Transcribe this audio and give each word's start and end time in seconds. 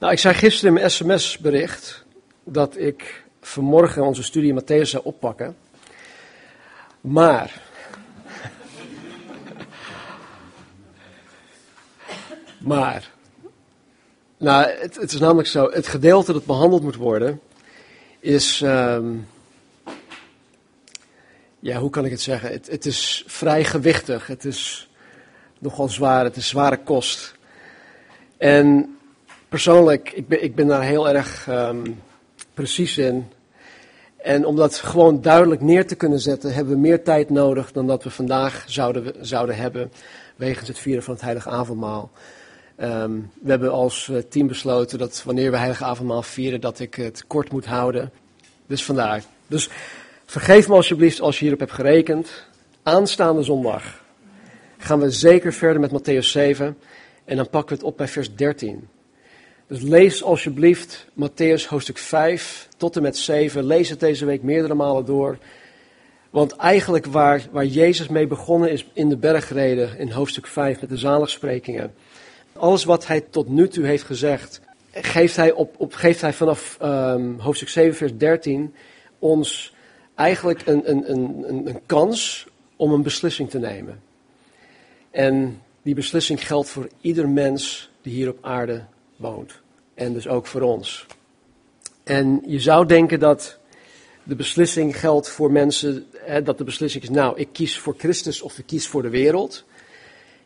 Nou, 0.00 0.12
ik 0.12 0.18
zei 0.18 0.34
gisteren 0.34 0.68
in 0.68 0.74
mijn 0.74 0.90
sms-bericht 0.90 2.04
dat 2.44 2.76
ik 2.76 3.24
vanmorgen 3.40 4.02
onze 4.02 4.22
studie 4.22 4.60
Matthäus 4.60 4.82
zou 4.82 5.04
oppakken. 5.04 5.56
Maar. 7.00 7.62
maar. 12.58 13.10
Nou, 14.36 14.68
het, 14.68 14.96
het, 14.96 15.12
is 15.12 15.20
namelijk 15.20 15.48
zo: 15.48 15.70
het 15.70 15.86
gedeelte 15.86 16.32
dat 16.32 16.44
behandeld 16.44 16.82
moet 16.82 16.96
worden 16.96 17.40
is. 18.18 18.60
Um, 18.60 19.28
ja, 21.58 21.78
hoe 21.78 21.90
kan 21.90 22.04
ik 22.04 22.10
het 22.10 22.20
zeggen? 22.20 22.50
Het, 22.50 22.70
het, 22.70 22.86
is 22.86 23.24
vrij 23.26 23.64
gewichtig. 23.64 24.26
Het 24.26 24.44
is 24.44 24.90
nogal 25.58 25.88
zwaar. 25.88 26.24
Het 26.24 26.36
is 26.36 26.48
zware 26.48 26.78
kost. 26.78 27.34
En 28.36 28.94
persoonlijk, 29.50 30.12
ik 30.12 30.28
ben, 30.28 30.42
ik 30.42 30.54
ben 30.54 30.66
daar 30.66 30.82
heel 30.82 31.08
erg 31.08 31.46
um, 31.48 32.00
precies 32.54 32.98
in. 32.98 33.28
En 34.16 34.46
om 34.46 34.56
dat 34.56 34.74
gewoon 34.74 35.20
duidelijk 35.20 35.60
neer 35.60 35.86
te 35.86 35.94
kunnen 35.94 36.20
zetten, 36.20 36.54
hebben 36.54 36.74
we 36.74 36.80
meer 36.80 37.02
tijd 37.02 37.30
nodig 37.30 37.72
dan 37.72 37.86
dat 37.86 38.02
we 38.02 38.10
vandaag 38.10 38.64
zouden, 38.66 39.14
zouden 39.20 39.56
hebben, 39.56 39.92
wegens 40.36 40.68
het 40.68 40.78
vieren 40.78 41.02
van 41.02 41.14
het 41.14 41.22
Heilige 41.22 41.48
Avondmaal. 41.48 42.10
Um, 42.82 43.30
we 43.42 43.50
hebben 43.50 43.72
als 43.72 44.08
eh, 44.08 44.16
team 44.28 44.46
besloten 44.46 44.98
dat 44.98 45.22
wanneer 45.24 45.50
we 45.50 45.56
Heilige 45.56 45.84
Avondmaal 45.84 46.22
vieren, 46.22 46.60
dat 46.60 46.80
ik 46.80 46.94
het 46.94 47.24
kort 47.26 47.52
moet 47.52 47.66
houden. 47.66 48.12
Dus 48.66 48.84
vandaar. 48.84 49.22
Dus 49.46 49.68
vergeef 50.26 50.68
me 50.68 50.74
alsjeblieft 50.74 51.20
als 51.20 51.38
je 51.38 51.42
hierop 51.42 51.60
hebt 51.60 51.72
gerekend. 51.72 52.46
Aanstaande 52.82 53.42
zondag 53.42 54.04
gaan 54.78 55.00
we 55.00 55.10
zeker 55.10 55.52
verder 55.52 55.80
met 55.80 55.90
Matthäus 55.90 56.26
7 56.26 56.78
en 57.24 57.36
dan 57.36 57.48
pakken 57.48 57.68
we 57.68 57.74
het 57.74 57.90
op 57.90 57.96
bij 57.96 58.08
vers 58.08 58.34
13. 58.34 58.88
Dus 59.70 59.82
lees 59.82 60.22
alsjeblieft 60.22 61.06
Matthäus 61.14 61.66
hoofdstuk 61.68 61.98
5 61.98 62.68
tot 62.76 62.96
en 62.96 63.02
met 63.02 63.16
7. 63.16 63.64
Lees 63.64 63.88
het 63.88 64.00
deze 64.00 64.24
week 64.24 64.42
meerdere 64.42 64.74
malen 64.74 65.04
door. 65.04 65.38
Want 66.30 66.56
eigenlijk 66.56 67.06
waar, 67.06 67.46
waar 67.50 67.66
Jezus 67.66 68.08
mee 68.08 68.26
begonnen 68.26 68.70
is 68.70 68.86
in 68.92 69.08
de 69.08 69.16
bergreden 69.16 69.98
in 69.98 70.10
hoofdstuk 70.10 70.46
5 70.46 70.80
met 70.80 70.90
de 70.90 70.96
zaligsprekingen. 70.96 71.94
Alles 72.52 72.84
wat 72.84 73.06
hij 73.06 73.20
tot 73.20 73.48
nu 73.48 73.68
toe 73.68 73.84
heeft 73.84 74.02
gezegd, 74.02 74.60
geeft 74.92 75.36
hij, 75.36 75.52
op, 75.52 75.74
op, 75.78 75.94
geeft 75.94 76.20
hij 76.20 76.32
vanaf 76.32 76.78
um, 76.82 77.38
hoofdstuk 77.38 77.68
7 77.68 77.96
vers 77.96 78.16
13 78.16 78.74
ons 79.18 79.74
eigenlijk 80.14 80.66
een, 80.66 80.90
een, 80.90 81.10
een, 81.10 81.66
een 81.66 81.80
kans 81.86 82.46
om 82.76 82.92
een 82.92 83.02
beslissing 83.02 83.50
te 83.50 83.58
nemen. 83.58 84.02
En 85.10 85.62
die 85.82 85.94
beslissing 85.94 86.46
geldt 86.46 86.68
voor 86.68 86.88
ieder 87.00 87.28
mens 87.28 87.90
die 88.02 88.12
hier 88.12 88.28
op 88.28 88.38
aarde 88.40 88.84
woont. 89.16 89.59
En 90.00 90.12
dus 90.12 90.28
ook 90.28 90.46
voor 90.46 90.60
ons. 90.60 91.06
En 92.04 92.42
je 92.46 92.60
zou 92.60 92.86
denken 92.86 93.20
dat 93.20 93.58
de 94.22 94.34
beslissing 94.34 95.00
geldt 95.00 95.28
voor 95.28 95.52
mensen, 95.52 96.06
hè, 96.14 96.42
dat 96.42 96.58
de 96.58 96.64
beslissing 96.64 97.02
is, 97.02 97.10
nou, 97.10 97.38
ik 97.38 97.48
kies 97.52 97.78
voor 97.78 97.94
Christus 97.98 98.42
of 98.42 98.58
ik 98.58 98.66
kies 98.66 98.88
voor 98.88 99.02
de 99.02 99.08
wereld. 99.08 99.64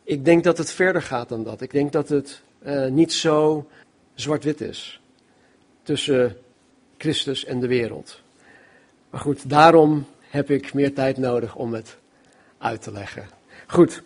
Ik 0.04 0.24
denk 0.24 0.44
dat 0.44 0.58
het 0.58 0.70
verder 0.70 1.02
gaat 1.02 1.28
dan 1.28 1.44
dat. 1.44 1.60
Ik 1.60 1.70
denk 1.70 1.92
dat 1.92 2.08
het 2.08 2.40
uh, 2.66 2.86
niet 2.86 3.12
zo 3.12 3.68
zwart-wit 4.14 4.60
is 4.60 5.00
tussen 5.82 6.36
Christus 6.98 7.44
en 7.44 7.60
de 7.60 7.68
wereld. 7.68 8.20
Maar 9.10 9.20
goed, 9.20 9.50
daarom 9.50 10.06
heb 10.20 10.50
ik 10.50 10.74
meer 10.74 10.94
tijd 10.94 11.16
nodig 11.16 11.56
om 11.56 11.74
het 11.74 11.96
uit 12.58 12.82
te 12.82 12.92
leggen. 12.92 13.28
Goed, 13.66 14.02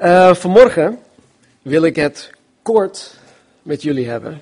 uh, 0.00 0.34
vanmorgen 0.34 0.98
wil 1.62 1.82
ik 1.82 1.96
het 1.96 2.30
kort 2.62 3.16
met 3.62 3.82
jullie 3.82 4.08
hebben 4.08 4.40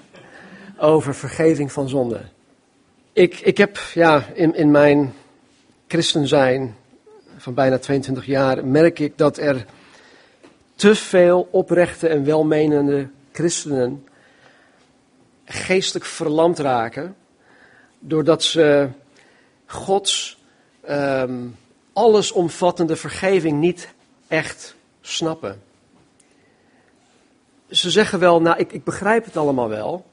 over 0.80 1.14
vergeving 1.14 1.72
van 1.72 1.88
zonde. 1.88 2.20
Ik, 3.12 3.40
ik 3.40 3.56
heb 3.56 3.78
ja, 3.94 4.26
in, 4.34 4.54
in 4.54 4.70
mijn 4.70 5.14
christen 5.86 6.28
zijn 6.28 6.76
van 7.36 7.54
bijna 7.54 7.78
22 7.78 8.26
jaar 8.26 8.66
merk 8.66 8.98
ik 8.98 9.18
dat 9.18 9.38
er 9.38 9.66
te 10.74 10.94
veel 10.94 11.48
oprechte 11.50 12.08
en 12.08 12.24
welmenende 12.24 13.08
christenen 13.32 14.06
geestelijk 15.44 16.04
verlamd 16.04 16.58
raken 16.58 17.16
doordat 17.98 18.42
ze 18.42 18.88
Gods 19.66 20.38
um, 20.90 21.56
allesomvattende 21.92 22.96
vergeving 22.96 23.60
niet 23.60 23.88
echt 24.28 24.74
snappen. 25.00 25.62
Ze 27.68 27.90
zeggen 27.90 28.18
wel, 28.18 28.40
nou 28.40 28.58
ik, 28.58 28.72
ik 28.72 28.84
begrijp 28.84 29.24
het 29.24 29.36
allemaal 29.36 29.68
wel, 29.68 30.04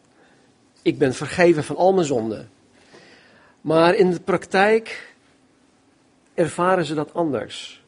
ik 0.87 0.97
ben 0.97 1.13
vergeven 1.13 1.63
van 1.63 1.75
al 1.75 1.93
mijn 1.93 2.05
zonden. 2.05 2.49
Maar 3.61 3.95
in 3.95 4.11
de 4.11 4.19
praktijk 4.19 5.13
ervaren 6.33 6.85
ze 6.85 6.93
dat 6.93 7.13
anders. 7.13 7.83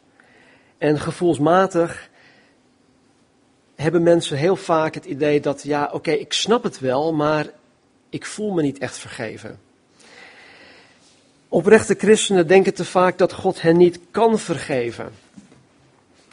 En 0.78 1.00
gevoelsmatig 1.00 2.10
hebben 3.76 4.04
mensen 4.04 4.38
heel 4.38 4.56
vaak 4.56 4.94
het 4.94 5.06
idee 5.06 5.40
dat, 5.40 5.64
ja, 5.64 5.90
oké, 5.94 6.12
ik 6.12 6.34
snap 6.34 6.64
het 6.64 6.80
wel, 6.80 7.14
maar 7.14 7.50
ik 8.10 8.26
voel 8.26 8.54
me 8.54 8.62
niet 8.62 8.78
echt 8.78 8.98
vergeven. 8.98 9.60
Oprechte 11.48 11.96
christenen 11.98 12.48
denken 12.48 12.74
te 12.74 12.86
vaak 12.86 13.18
dat 13.18 13.34
God 13.34 13.62
hen 13.62 13.78
niet 13.78 14.00
kan 14.12 14.40
vergeven. 14.40 15.12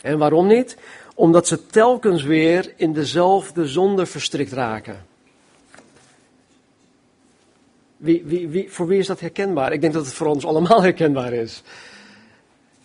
En 0.02 0.18
waarom 0.18 0.46
niet? 0.46 0.76
Omdat 1.14 1.46
ze 1.46 1.66
telkens 1.66 2.22
weer 2.22 2.72
in 2.76 2.92
dezelfde 2.92 3.66
zonde 3.66 4.06
verstrikt 4.06 4.52
raken. 4.52 5.14
Wie, 7.96 8.22
wie, 8.24 8.48
wie, 8.48 8.70
voor 8.70 8.86
wie 8.86 8.98
is 8.98 9.06
dat 9.06 9.20
herkenbaar? 9.20 9.72
Ik 9.72 9.80
denk 9.80 9.92
dat 9.92 10.04
het 10.04 10.14
voor 10.14 10.26
ons 10.26 10.44
allemaal 10.44 10.82
herkenbaar 10.88 11.32
is. 11.32 11.62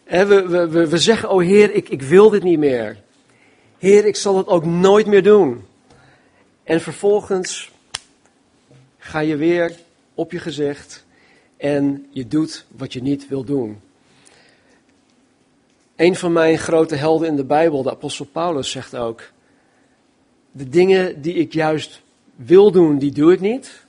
we, 0.03 0.67
we, 0.89 0.97
zeggen, 0.97 1.29
oh 1.29 1.41
Heer, 1.41 1.73
ik, 1.73 1.89
ik 1.89 2.01
wil 2.01 2.29
dit 2.29 2.43
niet 2.43 2.59
meer. 2.59 2.97
Heer, 3.77 4.05
ik 4.05 4.15
zal 4.15 4.37
het 4.37 4.47
ook 4.47 4.65
nooit 4.65 5.07
meer 5.07 5.23
doen. 5.23 5.65
En 6.63 6.81
vervolgens 6.81 7.71
ga 8.97 9.19
je 9.19 9.35
weer 9.35 9.75
op 10.13 10.31
je 10.31 10.39
gezicht 10.39 11.05
en 11.57 12.07
je 12.09 12.27
doet 12.27 12.65
wat 12.77 12.93
je 12.93 13.01
niet 13.01 13.27
wil 13.27 13.43
doen. 13.43 13.81
Een 15.95 16.15
van 16.15 16.31
mijn 16.31 16.57
grote 16.57 16.95
helden 16.95 17.27
in 17.27 17.35
de 17.35 17.43
Bijbel, 17.43 17.83
de 17.83 17.91
apostel 17.91 18.25
Paulus, 18.25 18.71
zegt 18.71 18.95
ook: 18.95 19.31
De 20.51 20.69
dingen 20.69 21.21
die 21.21 21.33
ik 21.33 21.53
juist 21.53 22.01
wil 22.35 22.71
doen, 22.71 22.97
die 22.97 23.11
doe 23.11 23.33
ik 23.33 23.39
niet. 23.39 23.80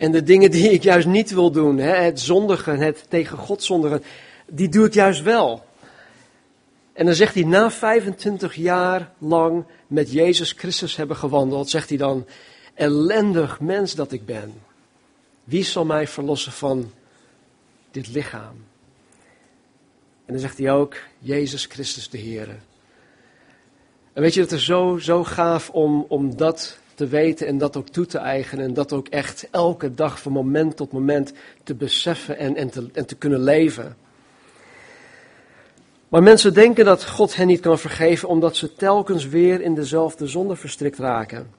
En 0.00 0.12
de 0.12 0.22
dingen 0.22 0.50
die 0.50 0.70
ik 0.70 0.82
juist 0.82 1.06
niet 1.06 1.30
wil 1.30 1.50
doen, 1.50 1.78
hè, 1.78 1.94
het 1.94 2.20
zondigen, 2.20 2.78
het 2.78 3.04
tegen 3.08 3.38
God 3.38 3.62
zondigen, 3.62 4.02
die 4.46 4.68
doe 4.68 4.86
ik 4.86 4.94
juist 4.94 5.22
wel. 5.22 5.64
En 6.92 7.06
dan 7.06 7.14
zegt 7.14 7.34
hij, 7.34 7.44
na 7.44 7.70
25 7.70 8.54
jaar 8.54 9.12
lang 9.18 9.64
met 9.86 10.12
Jezus 10.12 10.52
Christus 10.52 10.96
hebben 10.96 11.16
gewandeld, 11.16 11.70
zegt 11.70 11.88
hij 11.88 11.98
dan, 11.98 12.26
ellendig 12.74 13.60
mens 13.60 13.94
dat 13.94 14.12
ik 14.12 14.26
ben. 14.26 14.54
Wie 15.44 15.64
zal 15.64 15.84
mij 15.84 16.08
verlossen 16.08 16.52
van 16.52 16.92
dit 17.90 18.08
lichaam? 18.08 18.64
En 20.26 20.32
dan 20.32 20.38
zegt 20.38 20.58
hij 20.58 20.72
ook, 20.72 20.96
Jezus 21.18 21.64
Christus 21.64 22.10
de 22.10 22.18
Heer. 22.18 22.48
En 24.12 24.22
weet 24.22 24.34
je, 24.34 24.40
dat 24.40 24.52
is 24.52 24.64
zo, 24.64 24.98
zo 24.98 25.24
gaaf 25.24 25.70
om, 25.70 26.04
om 26.08 26.36
dat 26.36 26.79
te 27.00 27.08
weten 27.08 27.46
en 27.46 27.58
dat 27.58 27.76
ook 27.76 27.88
toe 27.88 28.06
te 28.06 28.18
eigenen. 28.18 28.64
En 28.64 28.74
dat 28.74 28.92
ook 28.92 29.08
echt 29.08 29.48
elke 29.50 29.94
dag 29.94 30.20
van 30.20 30.32
moment 30.32 30.76
tot 30.76 30.92
moment 30.92 31.32
te 31.62 31.74
beseffen 31.74 32.38
en, 32.38 32.56
en, 32.56 32.70
te, 32.70 32.88
en 32.92 33.06
te 33.06 33.16
kunnen 33.16 33.42
leven. 33.42 33.96
Maar 36.08 36.22
mensen 36.22 36.54
denken 36.54 36.84
dat 36.84 37.06
God 37.06 37.36
hen 37.36 37.46
niet 37.46 37.60
kan 37.60 37.78
vergeven 37.78 38.28
omdat 38.28 38.56
ze 38.56 38.74
telkens 38.74 39.28
weer 39.28 39.60
in 39.60 39.74
dezelfde 39.74 40.26
zonde 40.26 40.56
verstrikt 40.56 40.98
raken. 40.98 41.50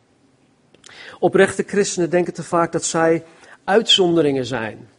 Oprechte 1.20 1.64
christenen 1.64 2.10
denken 2.10 2.34
te 2.34 2.44
vaak 2.44 2.72
dat 2.72 2.84
zij 2.84 3.24
uitzonderingen 3.64 4.46
zijn. 4.46 4.90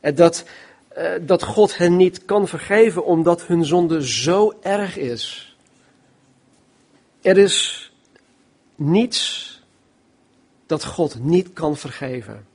En 0.00 0.14
dat, 0.14 0.44
uh, 0.98 1.10
dat 1.20 1.42
God 1.42 1.78
hen 1.78 1.96
niet 1.96 2.24
kan 2.24 2.48
vergeven 2.48 3.04
omdat 3.04 3.46
hun 3.46 3.64
zonde 3.64 4.08
zo 4.08 4.52
erg 4.62 4.96
is. 4.96 5.56
Er 7.20 7.38
is 7.38 7.83
niets 8.74 9.52
dat 10.66 10.84
God 10.84 11.18
niet 11.18 11.52
kan 11.52 11.76
vergeven. 11.76 12.46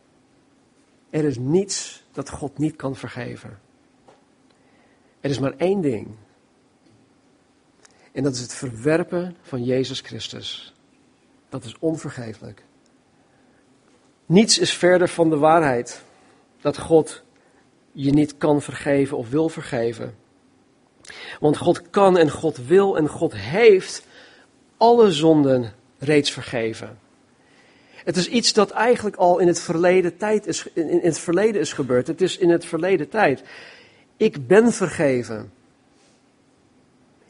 Er 1.09 1.23
is 1.23 1.37
niets 1.37 2.03
dat 2.11 2.29
God 2.29 2.57
niet 2.57 2.75
kan 2.75 2.95
vergeven. 2.95 3.59
Er 5.19 5.29
is 5.29 5.39
maar 5.39 5.53
één 5.57 5.81
ding. 5.81 6.07
En 8.11 8.23
dat 8.23 8.33
is 8.33 8.41
het 8.41 8.53
verwerpen 8.53 9.35
van 9.41 9.63
Jezus 9.63 9.99
Christus. 9.99 10.73
Dat 11.49 11.63
is 11.63 11.75
onvergeeflijk. 11.79 12.63
Niets 14.25 14.57
is 14.57 14.73
verder 14.73 15.09
van 15.09 15.29
de 15.29 15.37
waarheid 15.37 16.03
dat 16.61 16.77
God 16.77 17.23
je 17.91 18.11
niet 18.11 18.37
kan 18.37 18.61
vergeven 18.61 19.17
of 19.17 19.29
wil 19.29 19.49
vergeven. 19.49 20.15
Want 21.39 21.57
God 21.57 21.89
kan 21.89 22.17
en 22.17 22.29
God 22.29 22.57
wil 22.57 22.97
en 22.97 23.07
God 23.07 23.33
heeft 23.35 24.05
alle 24.77 25.11
zonden 25.11 25.73
reeds 25.99 26.31
vergeven. 26.31 26.99
Het 28.03 28.17
is 28.17 28.29
iets 28.29 28.53
dat 28.53 28.71
eigenlijk 28.71 29.15
al 29.15 29.39
in 29.39 29.47
het 29.47 29.61
verleden 29.61 30.17
tijd 30.17 30.47
is, 30.47 30.67
in, 30.73 30.89
in 30.89 30.99
het 31.03 31.19
verleden 31.19 31.61
is 31.61 31.73
gebeurd. 31.73 32.07
Het 32.07 32.21
is 32.21 32.37
in 32.37 32.49
het 32.49 32.65
verleden 32.65 33.09
tijd. 33.09 33.43
Ik 34.17 34.47
ben 34.47 34.71
vergeven. 34.71 35.51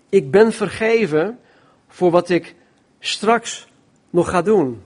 Ik 0.09 0.31
ben 0.31 0.51
vergeven 0.51 1.39
voor 1.87 2.11
wat 2.11 2.29
ik 2.29 2.55
straks 2.99 3.67
nog 4.09 4.29
ga 4.29 4.41
doen. 4.41 4.83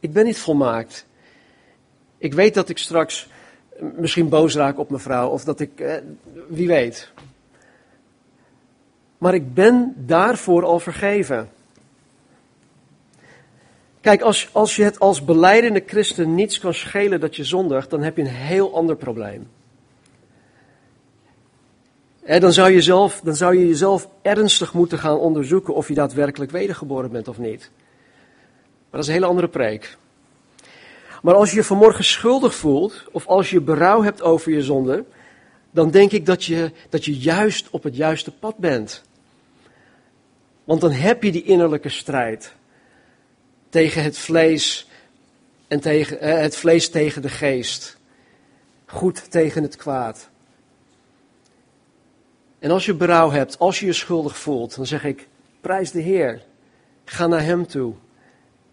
Ik 0.00 0.12
ben 0.12 0.24
niet 0.24 0.38
volmaakt. 0.38 1.06
Ik 2.18 2.34
weet 2.34 2.54
dat 2.54 2.68
ik 2.68 2.78
straks 2.78 3.28
misschien 3.80 4.28
boos 4.28 4.54
raak 4.54 4.78
op 4.78 4.90
mijn 4.90 5.02
vrouw 5.02 5.28
of 5.28 5.44
dat 5.44 5.60
ik, 5.60 5.80
eh, 5.80 5.94
wie 6.48 6.68
weet. 6.68 7.12
Maar 9.18 9.34
ik 9.34 9.54
ben 9.54 9.94
daarvoor 9.96 10.64
al 10.64 10.80
vergeven. 10.80 11.48
Kijk, 14.00 14.22
als, 14.22 14.48
als 14.52 14.76
je 14.76 14.82
het 14.82 15.00
als 15.00 15.24
beleidende 15.24 15.82
christen 15.86 16.34
niets 16.34 16.58
kan 16.58 16.74
schelen 16.74 17.20
dat 17.20 17.36
je 17.36 17.44
zondigt, 17.44 17.90
dan 17.90 18.02
heb 18.02 18.16
je 18.16 18.22
een 18.22 18.28
heel 18.28 18.74
ander 18.74 18.96
probleem. 18.96 19.48
Dan, 22.38 22.52
zou 22.52 22.70
je 22.70 22.82
zelf, 22.82 23.20
dan 23.20 23.36
zou 23.36 23.58
je 23.58 23.66
jezelf 23.66 24.08
ernstig 24.22 24.72
moeten 24.72 24.98
gaan 24.98 25.18
onderzoeken 25.18 25.74
of 25.74 25.88
je 25.88 25.94
daadwerkelijk 25.94 26.50
wedergeboren 26.50 27.10
bent 27.10 27.28
of 27.28 27.38
niet. 27.38 27.70
Maar 28.90 28.90
dat 28.90 29.00
is 29.00 29.06
een 29.06 29.12
hele 29.12 29.26
andere 29.26 29.48
preek. 29.48 29.96
Maar 31.22 31.34
als 31.34 31.50
je 31.50 31.56
je 31.56 31.64
vanmorgen 31.64 32.04
schuldig 32.04 32.54
voelt, 32.54 33.04
of 33.12 33.26
als 33.26 33.50
je 33.50 33.60
berouw 33.60 34.02
hebt 34.02 34.22
over 34.22 34.52
je 34.52 34.62
zonde, 34.62 35.04
dan 35.70 35.90
denk 35.90 36.12
ik 36.12 36.26
dat 36.26 36.44
je, 36.44 36.70
dat 36.88 37.04
je 37.04 37.18
juist 37.18 37.70
op 37.70 37.82
het 37.82 37.96
juiste 37.96 38.30
pad 38.30 38.56
bent. 38.56 39.02
Want 40.64 40.80
dan 40.80 40.90
heb 40.90 41.22
je 41.22 41.32
die 41.32 41.44
innerlijke 41.44 41.88
strijd 41.88 42.54
tegen 43.70 44.02
het 44.02 44.18
vlees 44.18 44.88
en 45.68 45.80
tegen, 45.80 46.20
eh, 46.20 46.40
het 46.40 46.56
vlees 46.56 46.90
tegen 46.90 47.22
de 47.22 47.28
geest. 47.28 47.98
Goed 48.86 49.30
tegen 49.30 49.62
het 49.62 49.76
kwaad. 49.76 50.28
En 52.58 52.70
als 52.70 52.86
je 52.86 52.94
berouw 52.94 53.30
hebt, 53.30 53.58
als 53.58 53.80
je 53.80 53.86
je 53.86 53.92
schuldig 53.92 54.38
voelt, 54.38 54.76
dan 54.76 54.86
zeg 54.86 55.04
ik, 55.04 55.28
prijs 55.60 55.90
de 55.90 56.00
Heer. 56.00 56.42
Ga 57.04 57.26
naar 57.26 57.42
Hem 57.42 57.66
toe. 57.66 57.94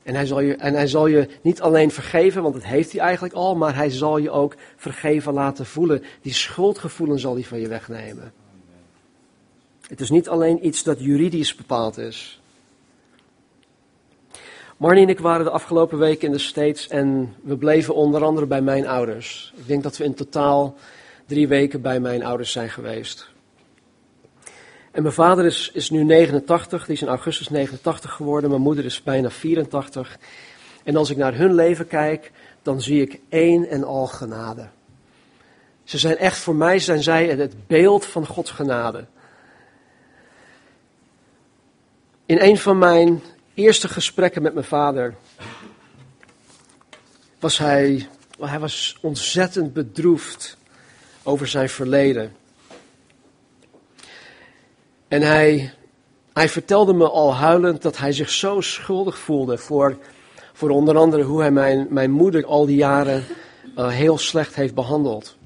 En 0.03 0.15
hij, 0.15 0.25
zal 0.25 0.39
je, 0.39 0.55
en 0.55 0.73
hij 0.73 0.87
zal 0.87 1.07
je 1.07 1.27
niet 1.41 1.61
alleen 1.61 1.91
vergeven, 1.91 2.41
want 2.41 2.53
dat 2.53 2.63
heeft 2.63 2.91
hij 2.91 3.01
eigenlijk 3.01 3.33
al, 3.33 3.55
maar 3.55 3.75
hij 3.75 3.89
zal 3.89 4.17
je 4.17 4.31
ook 4.31 4.55
vergeven 4.75 5.33
laten 5.33 5.65
voelen. 5.65 6.03
Die 6.21 6.33
schuldgevoelens 6.33 7.21
zal 7.21 7.33
hij 7.33 7.43
van 7.43 7.59
je 7.59 7.67
wegnemen. 7.67 8.33
Het 9.87 9.99
is 9.99 10.09
niet 10.09 10.29
alleen 10.29 10.65
iets 10.65 10.83
dat 10.83 10.99
juridisch 10.99 11.55
bepaald 11.55 11.97
is. 11.97 12.36
Marnie 14.77 15.03
en 15.03 15.09
ik 15.09 15.19
waren 15.19 15.45
de 15.45 15.51
afgelopen 15.51 15.97
weken 15.97 16.27
in 16.27 16.31
de 16.31 16.39
States 16.39 16.87
en 16.87 17.35
we 17.43 17.57
bleven 17.57 17.95
onder 17.95 18.23
andere 18.23 18.45
bij 18.45 18.61
mijn 18.61 18.87
ouders. 18.87 19.53
Ik 19.55 19.67
denk 19.67 19.83
dat 19.83 19.97
we 19.97 20.03
in 20.03 20.13
totaal 20.13 20.75
drie 21.25 21.47
weken 21.47 21.81
bij 21.81 21.99
mijn 21.99 22.23
ouders 22.23 22.51
zijn 22.51 22.69
geweest. 22.69 23.29
En 24.91 25.01
mijn 25.01 25.13
vader 25.13 25.45
is, 25.45 25.71
is 25.73 25.89
nu 25.89 26.03
89, 26.03 26.85
die 26.85 26.95
is 26.95 27.01
in 27.01 27.07
augustus 27.07 27.49
89 27.49 28.11
geworden. 28.11 28.49
Mijn 28.49 28.61
moeder 28.61 28.85
is 28.85 29.03
bijna 29.03 29.29
84. 29.29 30.17
En 30.83 30.95
als 30.95 31.09
ik 31.09 31.17
naar 31.17 31.35
hun 31.35 31.53
leven 31.53 31.87
kijk, 31.87 32.31
dan 32.61 32.81
zie 32.81 33.01
ik 33.01 33.19
één 33.29 33.69
en 33.69 33.83
al 33.83 34.07
genade. 34.07 34.67
Ze 35.83 35.97
zijn 35.97 36.17
echt, 36.17 36.37
voor 36.37 36.55
mij 36.55 36.79
zijn 36.79 37.03
zij 37.03 37.27
het 37.27 37.67
beeld 37.67 38.05
van 38.05 38.25
Gods 38.25 38.51
genade. 38.51 39.05
In 42.25 42.39
een 42.39 42.57
van 42.57 42.77
mijn 42.77 43.21
eerste 43.57 43.87
gesprekken 43.87 44.41
met 44.41 44.53
mijn 44.53 44.65
vader 44.65 45.15
was 47.39 47.57
hij, 47.57 48.07
hij 48.39 48.59
was 48.59 48.97
ontzettend 49.01 49.73
bedroefd 49.73 50.57
over 51.23 51.47
zijn 51.47 51.69
verleden. 51.69 52.35
En 55.07 55.21
hij, 55.21 55.73
hij 56.33 56.49
vertelde 56.49 56.93
me 56.93 57.09
al 57.09 57.35
huilend 57.35 57.81
dat 57.81 57.97
hij 57.97 58.11
zich 58.11 58.29
zo 58.29 58.61
schuldig 58.61 59.17
voelde 59.17 59.57
voor, 59.57 59.97
voor 60.53 60.69
onder 60.69 60.97
andere 60.97 61.23
hoe 61.23 61.39
hij 61.39 61.51
mijn, 61.51 61.87
mijn 61.89 62.11
moeder 62.11 62.45
al 62.45 62.65
die 62.65 62.75
jaren 62.75 63.25
uh, 63.77 63.89
heel 63.89 64.17
slecht 64.17 64.55
heeft 64.55 64.73
behandeld. 64.73 65.36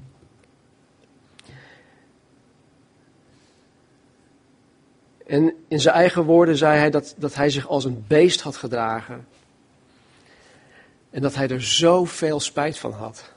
En 5.32 5.54
in 5.68 5.80
zijn 5.80 5.94
eigen 5.94 6.24
woorden 6.24 6.56
zei 6.56 6.78
hij 6.78 6.90
dat, 6.90 7.14
dat 7.16 7.34
hij 7.34 7.50
zich 7.50 7.68
als 7.68 7.84
een 7.84 8.04
beest 8.06 8.40
had 8.40 8.56
gedragen. 8.56 9.26
En 11.10 11.22
dat 11.22 11.34
hij 11.34 11.48
er 11.48 11.62
zoveel 11.62 12.40
spijt 12.40 12.78
van 12.78 12.92
had. 12.92 13.32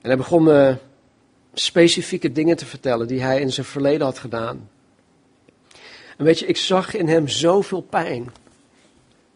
En 0.00 0.08
hij 0.08 0.16
begon 0.16 0.42
me 0.42 0.76
specifieke 1.52 2.32
dingen 2.32 2.56
te 2.56 2.66
vertellen 2.66 3.06
die 3.06 3.22
hij 3.22 3.40
in 3.40 3.52
zijn 3.52 3.66
verleden 3.66 4.06
had 4.06 4.18
gedaan. 4.18 4.70
En 6.16 6.24
weet 6.24 6.38
je, 6.38 6.46
ik 6.46 6.56
zag 6.56 6.94
in 6.94 7.08
hem 7.08 7.28
zoveel 7.28 7.82
pijn. 7.82 8.32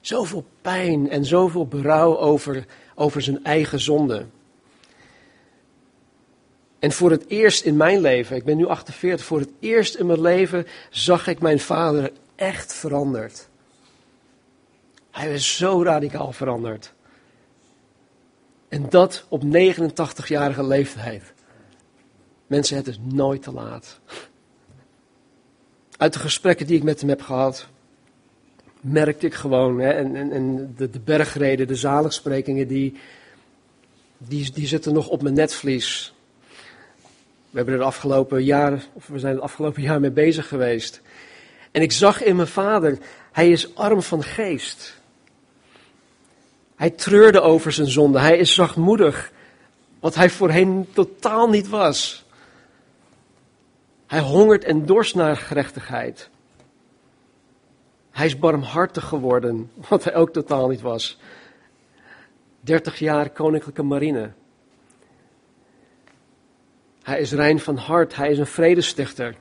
Zoveel 0.00 0.44
pijn 0.60 1.10
en 1.10 1.24
zoveel 1.24 1.66
berouw 1.66 2.18
over, 2.18 2.66
over 2.94 3.22
zijn 3.22 3.44
eigen 3.44 3.80
zonde. 3.80 4.26
En 6.84 6.92
voor 6.92 7.10
het 7.10 7.24
eerst 7.28 7.64
in 7.64 7.76
mijn 7.76 8.00
leven, 8.00 8.36
ik 8.36 8.44
ben 8.44 8.56
nu 8.56 8.66
48, 8.66 9.26
voor 9.26 9.38
het 9.38 9.50
eerst 9.60 9.94
in 9.94 10.06
mijn 10.06 10.20
leven 10.20 10.66
zag 10.90 11.26
ik 11.26 11.40
mijn 11.40 11.60
vader 11.60 12.12
echt 12.34 12.72
veranderd. 12.72 13.48
Hij 15.10 15.30
was 15.30 15.56
zo 15.56 15.82
radicaal 15.82 16.32
veranderd. 16.32 16.92
En 18.68 18.88
dat 18.88 19.24
op 19.28 19.42
89-jarige 19.42 20.64
leeftijd. 20.64 21.32
Mensen, 22.46 22.76
het 22.76 22.86
is 22.86 22.98
nooit 23.02 23.42
te 23.42 23.52
laat. 23.52 24.00
Uit 25.96 26.12
de 26.12 26.18
gesprekken 26.18 26.66
die 26.66 26.76
ik 26.76 26.82
met 26.82 27.00
hem 27.00 27.08
heb 27.08 27.22
gehad, 27.22 27.68
merkte 28.80 29.26
ik 29.26 29.34
gewoon, 29.34 29.80
hè, 29.80 29.90
en, 29.90 30.16
en, 30.16 30.32
en 30.32 30.74
de, 30.76 30.90
de 30.90 31.00
bergreden, 31.00 31.66
de 31.66 31.74
zaligsprekingen, 31.74 32.68
die, 32.68 32.98
die, 34.18 34.52
die 34.52 34.66
zitten 34.66 34.92
nog 34.92 35.08
op 35.08 35.22
mijn 35.22 35.34
netvlies. 35.34 36.13
We 37.54 37.60
hebben 37.60 37.78
er 37.78 37.86
afgelopen 37.86 38.44
jaar, 38.44 38.84
of 38.92 39.06
we 39.06 39.18
zijn 39.18 39.34
het 39.34 39.42
afgelopen 39.42 39.82
jaar 39.82 40.00
mee 40.00 40.10
bezig 40.10 40.48
geweest. 40.48 41.00
En 41.70 41.82
ik 41.82 41.92
zag 41.92 42.22
in 42.22 42.36
mijn 42.36 42.48
vader, 42.48 42.98
hij 43.32 43.50
is 43.50 43.74
arm 43.74 44.02
van 44.02 44.22
geest. 44.22 45.00
Hij 46.76 46.90
treurde 46.90 47.40
over 47.40 47.72
zijn 47.72 47.86
zonde. 47.86 48.18
Hij 48.18 48.38
is 48.38 48.54
zachtmoedig, 48.54 49.32
wat 50.00 50.14
hij 50.14 50.30
voorheen 50.30 50.88
totaal 50.92 51.48
niet 51.48 51.68
was. 51.68 52.24
Hij 54.06 54.20
hongert 54.20 54.64
en 54.64 54.86
dorst 54.86 55.14
naar 55.14 55.36
gerechtigheid. 55.36 56.28
Hij 58.10 58.26
is 58.26 58.38
barmhartig 58.38 59.04
geworden, 59.04 59.70
wat 59.88 60.04
hij 60.04 60.14
ook 60.14 60.32
totaal 60.32 60.68
niet 60.68 60.80
was. 60.80 61.18
30 62.60 62.98
jaar 62.98 63.30
koninklijke 63.30 63.82
marine. 63.82 64.30
Hij 67.04 67.20
is 67.20 67.32
rein 67.32 67.60
van 67.60 67.76
hart, 67.76 68.14
hij 68.14 68.30
is 68.30 68.38
een 68.38 68.46
vredestichter. 68.46 69.34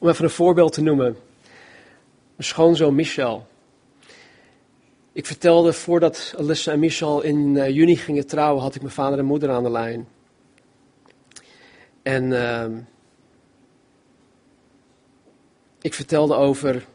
Om 0.00 0.08
even 0.08 0.24
een 0.24 0.30
voorbeeld 0.30 0.72
te 0.72 0.82
noemen. 0.82 1.16
Mijn 2.36 2.48
schoonzoon 2.48 2.94
Michel. 2.94 3.46
Ik 5.12 5.26
vertelde 5.26 5.72
voordat 5.72 6.34
Alyssa 6.38 6.72
en 6.72 6.78
Michel 6.78 7.22
in 7.22 7.56
eh, 7.56 7.74
juni 7.74 7.96
gingen 7.96 8.26
trouwen, 8.26 8.62
had 8.62 8.74
ik 8.74 8.80
mijn 8.80 8.92
vader 8.92 9.18
en 9.18 9.24
moeder 9.24 9.50
aan 9.50 9.62
de 9.62 9.70
lijn. 9.70 10.08
En 12.02 12.30
uh, 12.30 12.66
ik 15.80 15.94
vertelde 15.94 16.34
over 16.34 16.86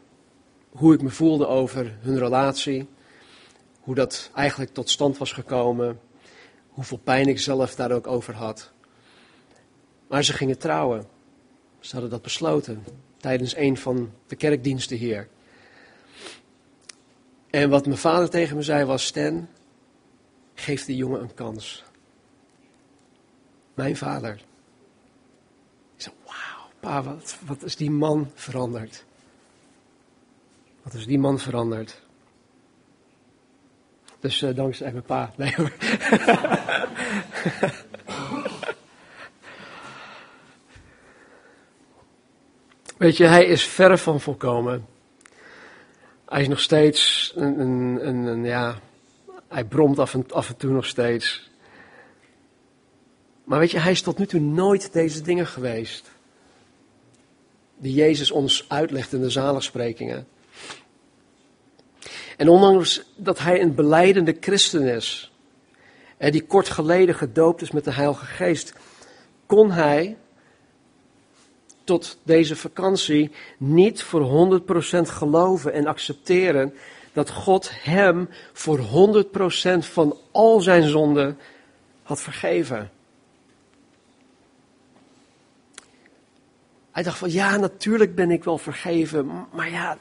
hoe 0.70 0.94
ik 0.94 1.02
me 1.02 1.10
voelde 1.10 1.46
over 1.46 1.96
hun 2.00 2.18
relatie. 2.18 2.88
Hoe 3.80 3.94
dat 3.94 4.30
eigenlijk 4.34 4.72
tot 4.74 4.90
stand 4.90 5.18
was 5.18 5.32
gekomen. 5.32 6.00
Hoeveel 6.72 6.98
pijn 6.98 7.26
ik 7.26 7.40
zelf 7.40 7.74
daar 7.74 7.90
ook 7.90 8.06
over 8.06 8.34
had. 8.34 8.72
Maar 10.08 10.24
ze 10.24 10.32
gingen 10.32 10.58
trouwen. 10.58 11.06
Ze 11.80 11.92
hadden 11.92 12.10
dat 12.10 12.22
besloten 12.22 12.84
tijdens 13.16 13.56
een 13.56 13.76
van 13.76 14.12
de 14.26 14.36
kerkdiensten 14.36 14.96
hier. 14.96 15.28
En 17.50 17.70
wat 17.70 17.86
mijn 17.86 17.98
vader 17.98 18.30
tegen 18.30 18.56
me 18.56 18.62
zei 18.62 18.84
was: 18.84 19.06
Stan, 19.06 19.48
geef 20.54 20.84
die 20.84 20.96
jongen 20.96 21.20
een 21.20 21.34
kans. 21.34 21.84
Mijn 23.74 23.96
vader. 23.96 24.40
Pa, 26.82 27.02
wat, 27.02 27.38
wat 27.46 27.62
is 27.62 27.76
die 27.76 27.90
man 27.90 28.30
veranderd? 28.34 29.04
Wat 30.82 30.94
is 30.94 31.06
die 31.06 31.18
man 31.18 31.38
veranderd? 31.38 32.02
Dus 34.22 34.42
uh, 34.42 34.54
dankzij 34.54 34.92
mijn 34.92 35.02
pa. 35.02 35.32
Weet 42.96 43.16
je, 43.16 43.24
hij 43.24 43.44
is 43.44 43.64
verre 43.64 43.98
van 43.98 44.20
volkomen. 44.20 44.86
Hij 46.28 46.40
is 46.40 46.48
nog 46.48 46.60
steeds 46.60 47.32
een, 47.36 47.60
een, 47.60 48.08
een, 48.08 48.26
een 48.26 48.44
ja, 48.44 48.78
hij 49.48 49.64
bromt 49.64 49.98
af 49.98 50.14
en, 50.14 50.26
af 50.30 50.48
en 50.48 50.56
toe 50.56 50.72
nog 50.72 50.86
steeds. 50.86 51.50
Maar 53.44 53.58
weet 53.58 53.70
je, 53.70 53.78
hij 53.78 53.92
is 53.92 54.02
tot 54.02 54.18
nu 54.18 54.26
toe 54.26 54.40
nooit 54.40 54.92
deze 54.92 55.22
dingen 55.22 55.46
geweest. 55.46 56.10
Die 57.76 57.94
Jezus 57.94 58.30
ons 58.30 58.64
uitlegt 58.68 59.12
in 59.12 59.20
de 59.20 59.30
zaligsprekingen. 59.30 60.26
En 62.36 62.48
ondanks 62.48 63.02
dat 63.16 63.38
hij 63.38 63.60
een 63.60 63.74
beleidende 63.74 64.36
christen 64.40 64.82
is, 64.82 65.32
die 66.18 66.44
kort 66.46 66.68
geleden 66.68 67.14
gedoopt 67.14 67.62
is 67.62 67.70
met 67.70 67.84
de 67.84 67.92
Heilige 67.92 68.24
Geest, 68.24 68.74
kon 69.46 69.70
hij 69.70 70.16
tot 71.84 72.18
deze 72.22 72.56
vakantie 72.56 73.30
niet 73.58 74.02
voor 74.02 74.60
100% 74.60 74.64
geloven 75.02 75.72
en 75.72 75.86
accepteren 75.86 76.74
dat 77.12 77.30
God 77.30 77.70
hem 77.72 78.28
voor 78.52 78.78
100% 78.78 79.78
van 79.78 80.16
al 80.30 80.60
zijn 80.60 80.88
zonden 80.88 81.38
had 82.02 82.20
vergeven. 82.20 82.90
Hij 86.90 87.02
dacht 87.02 87.18
van 87.18 87.30
ja, 87.30 87.56
natuurlijk 87.56 88.14
ben 88.14 88.30
ik 88.30 88.44
wel 88.44 88.58
vergeven, 88.58 89.46
maar 89.52 89.70
ja, 89.70 89.98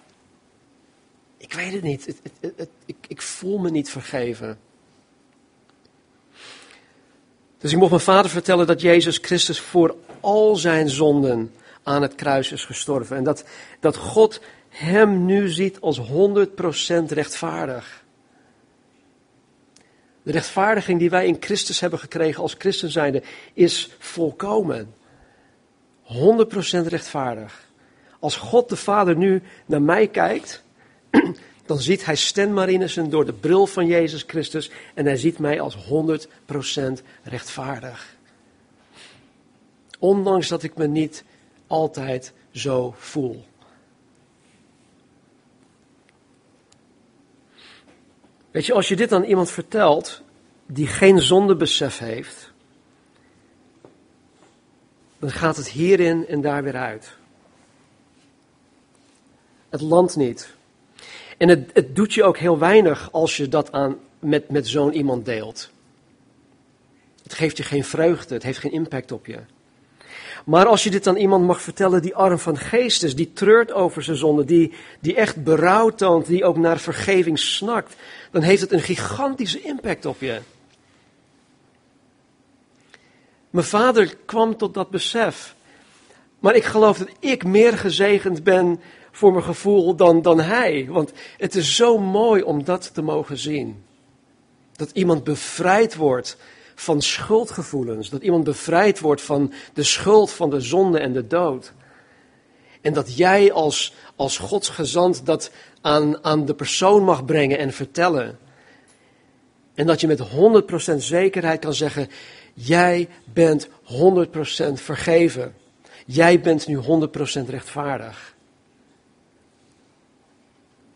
ik 1.41 1.53
weet 1.53 1.74
het 1.74 1.83
niet. 1.83 2.05
Het, 2.05 2.19
het, 2.39 2.53
het, 2.57 2.69
ik, 2.86 2.95
ik 3.07 3.21
voel 3.21 3.57
me 3.57 3.69
niet 3.69 3.89
vergeven. 3.89 4.60
Dus 7.57 7.71
ik 7.71 7.77
mocht 7.77 7.91
mijn 7.91 8.01
vader 8.01 8.31
vertellen 8.31 8.67
dat 8.67 8.81
Jezus 8.81 9.17
Christus 9.17 9.60
voor 9.60 9.95
al 10.19 10.55
zijn 10.55 10.89
zonden 10.89 11.51
aan 11.83 12.01
het 12.01 12.15
kruis 12.15 12.51
is 12.51 12.65
gestorven. 12.65 13.17
En 13.17 13.24
dat, 13.24 13.43
dat 13.79 13.95
God 13.95 14.41
hem 14.69 15.25
nu 15.25 15.50
ziet 15.50 15.79
als 15.79 16.01
100% 16.01 16.03
rechtvaardig. 17.07 18.03
De 20.24 20.31
rechtvaardiging 20.31 21.00
die 21.00 21.10
wij 21.10 21.27
in 21.27 21.38
Christus 21.39 21.79
hebben 21.79 22.00
gekregen 22.00 22.41
als 22.41 22.55
christen 22.57 22.91
zijnde 22.91 23.24
is 23.53 23.95
volkomen. 24.00 24.93
100% 26.03 26.12
rechtvaardig. 26.88 27.69
Als 28.19 28.36
God 28.36 28.69
de 28.69 28.75
Vader 28.75 29.17
nu 29.17 29.43
naar 29.65 29.81
mij 29.81 30.07
kijkt, 30.07 30.63
dan 31.65 31.80
ziet 31.80 32.06
hij 32.06 32.15
Sten 32.15 33.10
door 33.10 33.25
de 33.25 33.34
bril 33.34 33.68
van 33.68 33.86
Jezus 33.86 34.24
Christus 34.27 34.72
en 34.94 35.06
hij 35.06 35.18
ziet 35.18 35.39
mij 35.39 35.62
als 35.62 35.75
100% 35.75 35.80
rechtvaardig. 37.24 38.15
Ondanks 40.00 40.48
dat 40.48 40.63
ik 40.63 40.75
me 40.75 40.88
niet 40.88 41.24
altijd 41.68 42.34
zo 42.51 42.94
voel. 42.98 43.46
Weet 48.51 48.65
je, 48.65 48.74
als 48.74 48.88
je 48.88 48.96
dit 48.96 49.12
aan 49.12 49.24
iemand 49.24 49.51
vertelt 49.51 50.22
die 50.65 50.88
geen 50.88 51.20
zondebesef 51.20 51.98
heeft, 51.98 52.51
dan 55.20 55.32
gaat 55.32 55.58
het 55.58 55.70
hierin 55.70 56.27
en 56.27 56.41
daar 56.41 56.63
weer 56.63 56.75
uit. 56.75 57.15
Het 59.70 59.82
landt 59.82 60.15
niet. 60.15 60.56
En 61.41 61.50
het, 61.50 61.69
het 61.74 61.95
doet 61.95 62.13
je 62.13 62.24
ook 62.24 62.38
heel 62.38 62.57
weinig 62.57 63.12
als 63.12 63.38
je 63.38 63.48
dat 63.48 63.71
aan, 63.71 63.98
met, 64.19 64.50
met 64.50 64.67
zo'n 64.67 64.93
iemand 64.93 65.25
deelt. 65.25 65.69
Het 67.24 67.33
geeft 67.33 67.57
je 67.57 67.63
geen 67.63 67.83
vreugde, 67.83 68.33
het 68.33 68.43
heeft 68.43 68.60
geen 68.60 68.71
impact 68.71 69.12
op 69.12 69.25
je. 69.25 69.39
Maar 70.45 70.65
als 70.65 70.83
je 70.83 70.89
dit 70.89 71.07
aan 71.07 71.15
iemand 71.15 71.45
mag 71.45 71.62
vertellen 71.62 72.01
die 72.01 72.15
arm 72.15 72.39
van 72.39 72.57
geest 72.57 73.03
is, 73.03 73.15
die 73.15 73.33
treurt 73.33 73.71
over 73.71 74.03
zijn 74.03 74.17
zonde, 74.17 74.45
die, 74.45 74.74
die 75.00 75.15
echt 75.15 75.43
berouw 75.43 75.89
toont, 75.89 76.25
die 76.25 76.43
ook 76.43 76.57
naar 76.57 76.79
vergeving 76.79 77.39
snakt, 77.39 77.95
dan 78.31 78.41
heeft 78.41 78.62
het 78.62 78.71
een 78.71 78.81
gigantische 78.81 79.62
impact 79.62 80.05
op 80.05 80.19
je. 80.19 80.39
Mijn 83.50 83.65
vader 83.65 84.15
kwam 84.25 84.57
tot 84.57 84.74
dat 84.74 84.89
besef. 84.89 85.55
Maar 86.39 86.55
ik 86.55 86.63
geloof 86.63 86.98
dat 86.98 87.10
ik 87.19 87.45
meer 87.45 87.77
gezegend 87.77 88.43
ben 88.43 88.79
voor 89.12 89.32
mijn 89.32 89.44
gevoel 89.44 89.96
dan, 89.96 90.22
dan 90.22 90.39
hij. 90.39 90.88
Want 90.89 91.12
het 91.38 91.56
is 91.56 91.75
zo 91.75 91.98
mooi 91.98 92.41
om 92.41 92.63
dat 92.63 92.94
te 92.94 93.01
mogen 93.01 93.38
zien. 93.38 93.84
Dat 94.75 94.91
iemand 94.94 95.24
bevrijd 95.24 95.96
wordt 95.96 96.38
van 96.75 97.01
schuldgevoelens. 97.01 98.10
Dat 98.10 98.22
iemand 98.22 98.44
bevrijd 98.44 99.00
wordt 99.00 99.22
van 99.22 99.53
de 99.74 99.84
schuld 99.84 100.32
van 100.32 100.50
de 100.50 100.62
zonde 100.62 101.00
en 101.00 101.13
de 101.13 101.27
dood. 101.27 101.74
En 102.82 102.94
dat 102.94 103.18
jij 103.18 103.51
als, 103.51 103.94
als 104.15 104.38
Gods 104.38 104.70
gezant 104.70 105.25
dat 105.25 105.51
aan, 105.82 106.24
aan 106.24 106.46
de 106.46 106.53
persoon 106.53 107.03
mag 107.03 107.25
brengen 107.25 107.58
en 107.58 107.74
vertellen. 107.74 108.39
En 109.74 109.86
dat 109.88 110.01
je 110.01 110.08
met 110.08 110.22
100% 110.94 110.96
zekerheid 110.96 111.60
kan 111.60 111.74
zeggen, 111.74 112.10
jij 112.53 113.10
bent 113.34 113.68
100% 113.68 113.72
vergeven. 114.74 115.56
Jij 116.06 116.39
bent 116.39 116.68
nu 116.68 116.77
100% 116.77 116.82
rechtvaardig. 117.50 118.36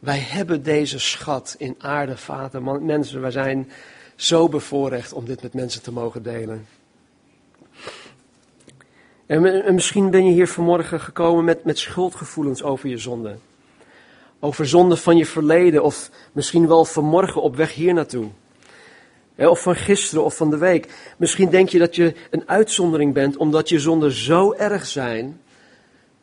Wij 0.06 0.20
hebben 0.20 0.64
deze 0.64 1.00
schat 1.00 1.56
in 1.58 1.76
aarde, 1.78 2.18
vader. 2.18 2.64
Mensen, 2.82 3.22
wij 3.22 3.32
zijn 3.32 3.72
zo 4.16 4.50
bevoorrecht 4.50 5.14
om 5.14 5.26
dit 5.26 5.42
met 5.42 5.54
mensen 5.54 5.82
te 5.82 5.92
mogen 5.92 6.24
delen. 6.24 6.68
En, 9.26 9.74
misschien 9.76 10.10
ben 10.10 10.26
je 10.26 10.32
hier 10.32 10.48
vanmorgen 10.48 11.00
gekomen 11.00 11.44
met, 11.44 11.64
met 11.64 11.78
schuldgevoelens 11.78 12.64
over 12.64 12.90
je 12.90 12.98
zonde. 12.98 13.36
Over 14.40 14.68
zonde 14.68 14.96
van 14.96 15.18
je 15.18 15.26
verleden 15.26 15.84
of 15.84 16.10
misschien 16.32 16.68
wel 16.68 16.86
vanmorgen 16.86 17.42
op 17.42 17.56
weg 17.56 17.74
hier 17.74 17.94
naartoe. 17.94 18.28
Of 19.38 19.62
van 19.62 19.76
gisteren 19.76 20.24
of 20.24 20.36
van 20.36 20.50
de 20.50 20.58
week. 20.58 21.14
Misschien 21.18 21.50
denk 21.50 21.70
je 21.70 21.80
dat 21.80 21.96
je 21.96 22.16
een 22.30 22.44
uitzondering 22.50 23.14
bent 23.14 23.38
omdat 23.38 23.70
je 23.70 23.80
zonden 23.80 24.12
zo 24.12 24.54
erg 24.54 24.86
zijn 24.86 25.42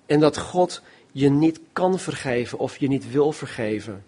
en 0.07 0.21
dat 0.21 0.39
God 0.39 0.83
je 1.13 1.31
niet 1.31 1.61
kan 1.73 1.99
vergeven 1.99 2.59
of 2.59 2.77
je 2.77 2.89
niet 2.89 3.11
wil 3.11 3.33
vergeven. 3.33 4.05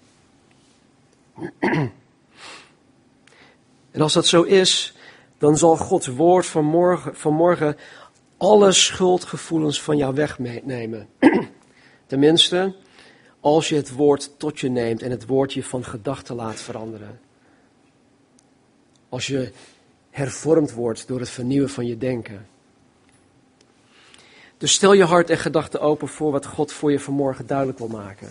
En 3.91 4.01
als 4.01 4.13
dat 4.13 4.27
zo 4.27 4.43
is, 4.43 4.95
dan 5.39 5.57
zal 5.57 5.77
Gods 5.77 6.07
woord 6.07 6.47
vanmorgen, 6.47 7.17
vanmorgen 7.17 7.77
alle 8.37 8.73
schuldgevoelens 8.73 9.83
van 9.83 9.97
jou 9.97 10.15
wegnemen. 10.15 11.09
Tenminste, 12.07 12.75
als 13.41 13.69
je 13.69 13.77
het 13.77 13.95
woord 13.95 14.39
tot 14.39 14.61
je 14.61 14.69
neemt 14.69 15.03
en 15.03 15.11
het 15.11 15.27
woord 15.27 15.53
je 15.53 15.63
van 15.63 15.85
gedachten 15.85 16.35
laat 16.35 16.61
veranderen. 16.61 17.21
Als 19.09 19.27
je 19.27 19.53
hervormd 20.11 20.73
wordt 20.73 21.09
door 21.09 21.21
het 21.21 21.31
vernieuwen 21.31 21.71
van 21.71 21.87
je 21.87 21.99
denken. 21.99 22.47
Dus 24.65 24.73
stel 24.73 24.93
je 24.93 25.05
hart 25.05 25.31
en 25.31 25.39
gedachten 25.39 25.81
open 25.81 26.09
voor 26.09 26.33
wat 26.33 26.47
God 26.47 26.73
voor 26.73 26.91
je 26.91 27.01
vanmorgen 27.01 27.47
duidelijk 27.47 27.79
wil 27.79 27.89
maken. 27.89 28.29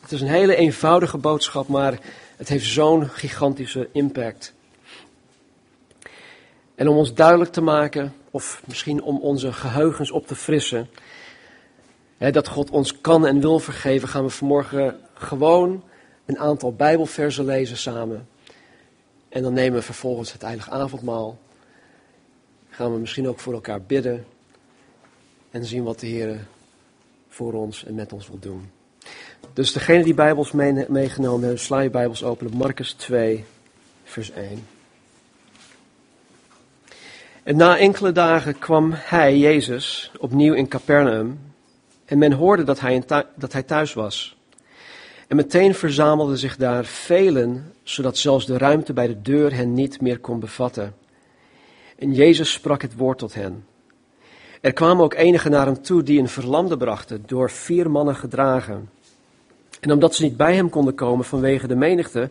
Het 0.00 0.12
is 0.12 0.20
een 0.20 0.28
hele 0.28 0.56
eenvoudige 0.56 1.18
boodschap, 1.18 1.68
maar 1.68 1.98
het 2.36 2.48
heeft 2.48 2.66
zo'n 2.66 3.08
gigantische 3.08 3.88
impact. 3.92 4.52
En 6.74 6.88
om 6.88 6.96
ons 6.96 7.14
duidelijk 7.14 7.52
te 7.52 7.60
maken, 7.60 8.14
of 8.30 8.62
misschien 8.66 9.02
om 9.02 9.18
onze 9.18 9.52
geheugens 9.52 10.10
op 10.10 10.26
te 10.26 10.34
frissen, 10.34 10.88
hè, 12.16 12.30
dat 12.30 12.48
God 12.48 12.70
ons 12.70 13.00
kan 13.00 13.26
en 13.26 13.40
wil 13.40 13.58
vergeven, 13.58 14.08
gaan 14.08 14.24
we 14.24 14.30
vanmorgen 14.30 15.00
gewoon 15.14 15.84
een 16.26 16.38
aantal 16.38 16.72
Bijbelversen 16.72 17.44
lezen 17.44 17.76
samen. 17.76 18.28
En 19.28 19.42
dan 19.42 19.52
nemen 19.52 19.78
we 19.78 19.84
vervolgens 19.84 20.32
het 20.32 20.42
heilige 20.42 20.70
avondmaal. 20.70 21.38
Gaan 22.70 22.92
we 22.92 22.98
misschien 22.98 23.28
ook 23.28 23.40
voor 23.40 23.52
elkaar 23.52 23.82
bidden. 23.82 24.26
En 25.50 25.64
zien 25.64 25.82
wat 25.82 26.00
de 26.00 26.06
Heer 26.06 26.46
voor 27.28 27.52
ons 27.52 27.84
en 27.84 27.94
met 27.94 28.12
ons 28.12 28.28
wil 28.28 28.38
doen. 28.38 28.70
Dus 29.52 29.72
degene 29.72 30.04
die 30.04 30.14
Bijbels 30.14 30.52
meegenomen 30.88 31.40
hebben, 31.40 31.58
sla 31.58 31.80
je 31.80 31.90
Bijbels 31.90 32.22
open 32.22 32.46
op 32.46 32.54
Marcus 32.54 32.92
2, 32.92 33.44
vers 34.04 34.30
1. 34.30 34.66
En 37.42 37.56
na 37.56 37.78
enkele 37.78 38.12
dagen 38.12 38.58
kwam 38.58 38.90
hij, 38.94 39.38
Jezus, 39.38 40.12
opnieuw 40.18 40.54
in 40.54 40.68
Capernaum. 40.68 41.40
En 42.04 42.18
men 42.18 42.32
hoorde 42.32 42.62
dat 42.62 42.80
hij, 42.80 43.02
dat 43.36 43.52
hij 43.52 43.62
thuis 43.62 43.92
was. 43.92 44.36
En 45.26 45.36
meteen 45.36 45.74
verzamelden 45.74 46.38
zich 46.38 46.56
daar 46.56 46.84
velen, 46.84 47.72
zodat 47.82 48.18
zelfs 48.18 48.46
de 48.46 48.58
ruimte 48.58 48.92
bij 48.92 49.06
de 49.06 49.22
deur 49.22 49.54
hen 49.54 49.74
niet 49.74 50.00
meer 50.00 50.18
kon 50.18 50.40
bevatten. 50.40 50.94
En 51.98 52.14
Jezus 52.14 52.52
sprak 52.52 52.82
het 52.82 52.96
woord 52.96 53.18
tot 53.18 53.34
hen. 53.34 53.64
Er 54.60 54.72
kwamen 54.72 55.04
ook 55.04 55.14
enigen 55.14 55.50
naar 55.50 55.66
hem 55.66 55.82
toe 55.82 56.02
die 56.02 56.20
een 56.20 56.28
verlamde 56.28 56.76
brachten, 56.76 57.22
door 57.26 57.50
vier 57.50 57.90
mannen 57.90 58.16
gedragen. 58.16 58.90
En 59.80 59.92
omdat 59.92 60.14
ze 60.14 60.22
niet 60.22 60.36
bij 60.36 60.54
hem 60.54 60.70
konden 60.70 60.94
komen 60.94 61.24
vanwege 61.24 61.66
de 61.66 61.76
menigte, 61.76 62.30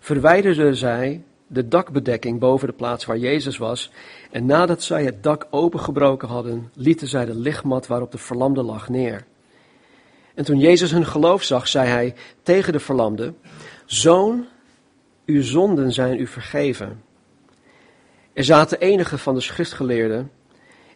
verwijderden 0.00 0.76
zij 0.76 1.22
de 1.46 1.68
dakbedekking 1.68 2.38
boven 2.38 2.68
de 2.68 2.74
plaats 2.74 3.04
waar 3.04 3.18
Jezus 3.18 3.56
was. 3.56 3.90
En 4.30 4.46
nadat 4.46 4.82
zij 4.82 5.04
het 5.04 5.22
dak 5.22 5.46
opengebroken 5.50 6.28
hadden, 6.28 6.70
lieten 6.74 7.08
zij 7.08 7.24
de 7.24 7.34
lichtmat 7.34 7.86
waarop 7.86 8.12
de 8.12 8.18
verlamde 8.18 8.62
lag 8.62 8.88
neer. 8.88 9.24
En 10.34 10.44
toen 10.44 10.58
Jezus 10.58 10.90
hun 10.90 11.06
geloof 11.06 11.42
zag, 11.42 11.68
zei 11.68 11.88
hij 11.88 12.14
tegen 12.42 12.72
de 12.72 12.80
verlamde: 12.80 13.34
Zoon, 13.86 14.46
uw 15.26 15.42
zonden 15.42 15.92
zijn 15.92 16.20
u 16.20 16.26
vergeven. 16.26 17.02
Er 18.32 18.44
zaten 18.44 18.80
enige 18.80 19.18
van 19.18 19.34
de 19.34 19.40
schriftgeleerden 19.40 20.30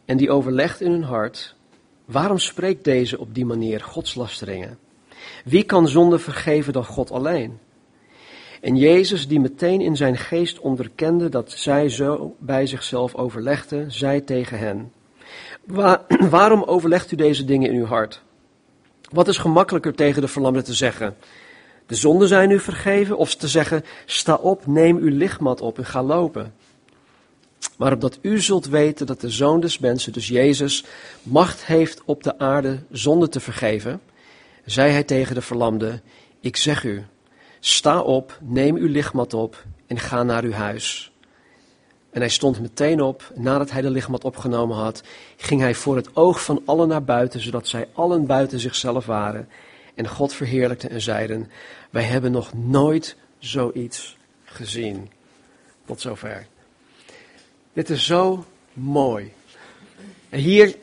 en 0.04 0.16
die 0.16 0.30
overlegden 0.30 0.86
in 0.86 0.92
hun 0.92 1.02
hart: 1.02 1.54
Waarom 2.04 2.38
spreekt 2.38 2.84
deze 2.84 3.18
op 3.18 3.34
die 3.34 3.44
manier 3.44 3.80
godslasteringen? 3.80 4.78
Wie 5.44 5.62
kan 5.62 5.88
zonde 5.88 6.18
vergeven 6.18 6.72
dan 6.72 6.84
God 6.84 7.10
alleen? 7.10 7.58
En 8.60 8.76
Jezus, 8.76 9.28
die 9.28 9.40
meteen 9.40 9.80
in 9.80 9.96
zijn 9.96 10.16
geest 10.16 10.58
onderkende 10.58 11.28
dat 11.28 11.50
zij 11.50 11.88
zo 11.88 12.36
bij 12.38 12.66
zichzelf 12.66 13.14
overlegden, 13.14 13.92
zei 13.92 14.24
tegen 14.24 14.58
hen: 14.58 14.92
Waarom 16.30 16.62
overlegt 16.62 17.12
u 17.12 17.16
deze 17.16 17.44
dingen 17.44 17.70
in 17.70 17.76
uw 17.76 17.86
hart? 17.86 18.22
Wat 19.10 19.28
is 19.28 19.38
gemakkelijker 19.38 19.94
tegen 19.94 20.20
de 20.20 20.28
verlamde 20.28 20.62
te 20.62 20.74
zeggen? 20.74 21.16
De 21.86 21.94
zonden 21.94 22.28
zijn 22.28 22.50
u 22.50 22.60
vergeven, 22.60 23.16
of 23.16 23.34
te 23.34 23.48
zeggen: 23.48 23.84
Sta 24.06 24.34
op, 24.34 24.66
neem 24.66 24.96
uw 24.96 25.16
lichtmat 25.16 25.60
op 25.60 25.78
en 25.78 25.84
ga 25.84 26.02
lopen. 26.02 26.54
Maar 27.76 27.92
opdat 27.92 28.18
u 28.20 28.40
zult 28.40 28.66
weten 28.66 29.06
dat 29.06 29.20
de 29.20 29.30
zoon 29.30 29.60
des 29.60 29.78
mensen, 29.78 30.12
dus 30.12 30.28
Jezus, 30.28 30.84
macht 31.22 31.64
heeft 31.64 32.02
op 32.04 32.22
de 32.22 32.38
aarde 32.38 32.82
zonde 32.90 33.28
te 33.28 33.40
vergeven, 33.40 34.00
zei 34.64 34.92
hij 34.92 35.02
tegen 35.02 35.34
de 35.34 35.42
verlamde: 35.42 36.00
Ik 36.40 36.56
zeg 36.56 36.84
u, 36.84 37.04
sta 37.60 38.00
op, 38.00 38.38
neem 38.40 38.76
uw 38.76 38.88
lichtmat 38.88 39.34
op 39.34 39.64
en 39.86 39.98
ga 39.98 40.22
naar 40.22 40.44
uw 40.44 40.52
huis. 40.52 41.12
En 42.10 42.20
hij 42.20 42.30
stond 42.30 42.60
meteen 42.60 43.00
op. 43.00 43.32
Nadat 43.34 43.70
hij 43.70 43.80
de 43.80 43.90
lichtmat 43.90 44.24
opgenomen 44.24 44.76
had, 44.76 45.02
ging 45.36 45.60
hij 45.60 45.74
voor 45.74 45.96
het 45.96 46.16
oog 46.16 46.44
van 46.44 46.62
allen 46.64 46.88
naar 46.88 47.04
buiten, 47.04 47.40
zodat 47.40 47.68
zij 47.68 47.88
allen 47.92 48.26
buiten 48.26 48.60
zichzelf 48.60 49.06
waren. 49.06 49.48
En 49.94 50.08
God 50.08 50.32
verheerlijkte 50.32 50.88
en 50.88 51.00
zeiden: 51.00 51.50
Wij 51.90 52.02
hebben 52.02 52.32
nog 52.32 52.52
nooit 52.54 53.16
zoiets 53.38 54.16
gezien. 54.44 55.10
Tot 55.84 56.00
zover. 56.00 56.46
Dit 57.72 57.90
is 57.90 58.06
zo 58.06 58.44
mooi. 58.72 59.32
En 60.28 60.38
hier 60.38 60.76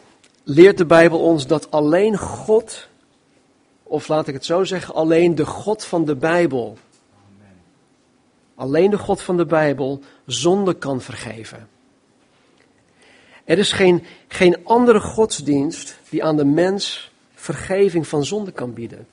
leert 0.44 0.78
de 0.78 0.86
Bijbel 0.86 1.20
ons 1.20 1.48
dat 1.48 1.72
alleen 1.72 2.18
God, 2.18 2.88
of 3.84 4.08
laat 4.08 4.28
ik 4.28 4.34
het 4.34 4.46
zo 4.46 4.64
zeggen, 4.64 4.94
alleen 4.94 5.36
de 5.36 5.46
God 5.46 5.86
van 5.86 6.06
de 6.06 6.16
Bijbel, 6.16 6.78
alleen 8.56 8.90
de 8.90 8.98
God 8.98 9.22
van 9.22 9.38
de 9.38 9.46
Bijbel 9.46 10.02
zonde 10.26 10.74
kan 10.74 11.02
vergeven. 11.02 11.70
Er 13.44 13.58
is 13.58 13.72
geen, 13.72 14.04
geen 14.28 14.66
andere 14.66 15.00
godsdienst 15.00 15.98
die 16.10 16.24
aan 16.24 16.38
de 16.38 16.46
mens 16.46 17.12
vergeving 17.34 18.08
van 18.08 18.26
zonde 18.26 18.52
kan 18.52 18.74
bieden. 18.74 19.08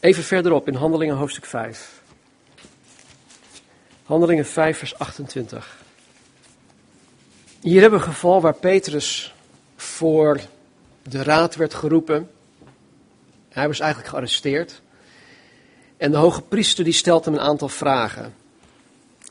Even 0.00 0.22
verderop 0.22 0.68
in 0.68 0.74
Handelingen 0.74 1.16
hoofdstuk 1.16 1.44
5. 1.44 2.02
Handelingen 4.04 4.46
5, 4.46 4.78
vers 4.78 4.98
28. 4.98 5.84
Hier 7.60 7.80
hebben 7.80 8.00
we 8.00 8.06
een 8.06 8.12
geval 8.12 8.40
waar 8.40 8.54
Petrus 8.54 9.34
voor 9.76 10.40
de 11.02 11.22
raad 11.22 11.56
werd 11.56 11.74
geroepen. 11.74 12.30
Hij 13.48 13.66
was 13.66 13.80
eigenlijk 13.80 14.10
gearresteerd. 14.10 14.80
En 15.96 16.10
de 16.10 16.16
hoge 16.16 16.42
priester 16.42 16.84
die 16.84 16.92
stelt 16.92 17.24
hem 17.24 17.34
een 17.34 17.40
aantal 17.40 17.68
vragen. 17.68 18.34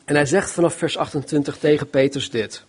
En 0.06 0.16
hij 0.16 0.26
zegt 0.26 0.52
vanaf 0.52 0.74
vers 0.74 0.98
28 0.98 1.58
tegen 1.58 1.90
Petrus 1.90 2.30
dit. 2.30 2.64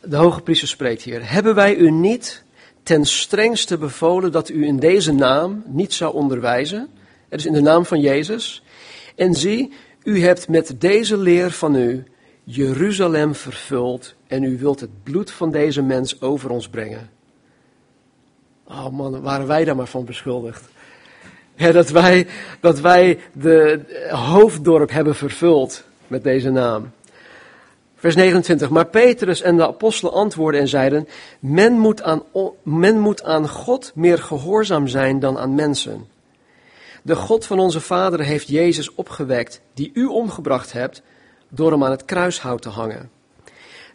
De 0.00 0.16
hoge 0.16 0.40
priester 0.40 0.68
spreekt 0.68 1.02
hier. 1.02 1.30
Hebben 1.30 1.54
wij 1.54 1.74
u 1.74 1.90
niet 1.90 2.42
ten 2.82 3.04
strengste 3.04 3.78
bevolen 3.78 4.32
dat 4.32 4.48
u 4.48 4.66
in 4.66 4.78
deze 4.78 5.12
naam 5.12 5.62
niet 5.66 5.92
zou 5.92 6.14
onderwijzen? 6.14 6.88
Het 7.28 7.40
is 7.40 7.46
in 7.46 7.52
de 7.52 7.60
naam 7.60 7.84
van 7.84 8.00
Jezus. 8.00 8.62
En 9.16 9.34
zie, 9.34 9.72
u 10.02 10.22
hebt 10.22 10.48
met 10.48 10.74
deze 10.78 11.16
leer 11.16 11.50
van 11.50 11.74
u 11.74 12.04
Jeruzalem 12.50 13.34
vervuld 13.34 14.14
en 14.26 14.42
u 14.42 14.58
wilt 14.58 14.80
het 14.80 15.02
bloed 15.02 15.30
van 15.30 15.50
deze 15.50 15.82
mens 15.82 16.20
over 16.20 16.50
ons 16.50 16.68
brengen. 16.68 17.10
Oh 18.64 18.88
man, 18.88 19.20
waren 19.20 19.46
wij 19.46 19.64
daar 19.64 19.76
maar 19.76 19.86
van 19.86 20.04
beschuldigd. 20.04 20.64
dat, 21.56 21.90
wij, 21.90 22.26
dat 22.60 22.80
wij 22.80 23.18
de 23.32 23.80
hoofddorp 24.10 24.90
hebben 24.90 25.14
vervuld 25.14 25.84
met 26.06 26.22
deze 26.22 26.50
naam. 26.50 26.90
Vers 27.96 28.14
29. 28.14 28.70
Maar 28.70 28.86
Petrus 28.86 29.40
en 29.40 29.56
de 29.56 29.66
apostelen 29.66 30.12
antwoordden 30.12 30.60
en 30.60 30.68
zeiden: 30.68 31.08
men 31.40 31.72
moet, 31.72 32.02
aan, 32.02 32.22
men 32.62 32.98
moet 32.98 33.22
aan 33.22 33.48
God 33.48 33.92
meer 33.94 34.18
gehoorzaam 34.18 34.86
zijn 34.86 35.20
dan 35.20 35.38
aan 35.38 35.54
mensen. 35.54 36.06
De 37.02 37.16
God 37.16 37.46
van 37.46 37.58
onze 37.58 37.80
vaderen 37.80 38.26
heeft 38.26 38.48
Jezus 38.48 38.94
opgewekt, 38.94 39.60
die 39.74 39.90
u 39.94 40.04
omgebracht 40.04 40.72
hebt, 40.72 41.02
door 41.48 41.70
hem 41.70 41.84
aan 41.84 41.90
het 41.90 42.04
kruishout 42.04 42.62
te 42.62 42.68
hangen. 42.68 43.10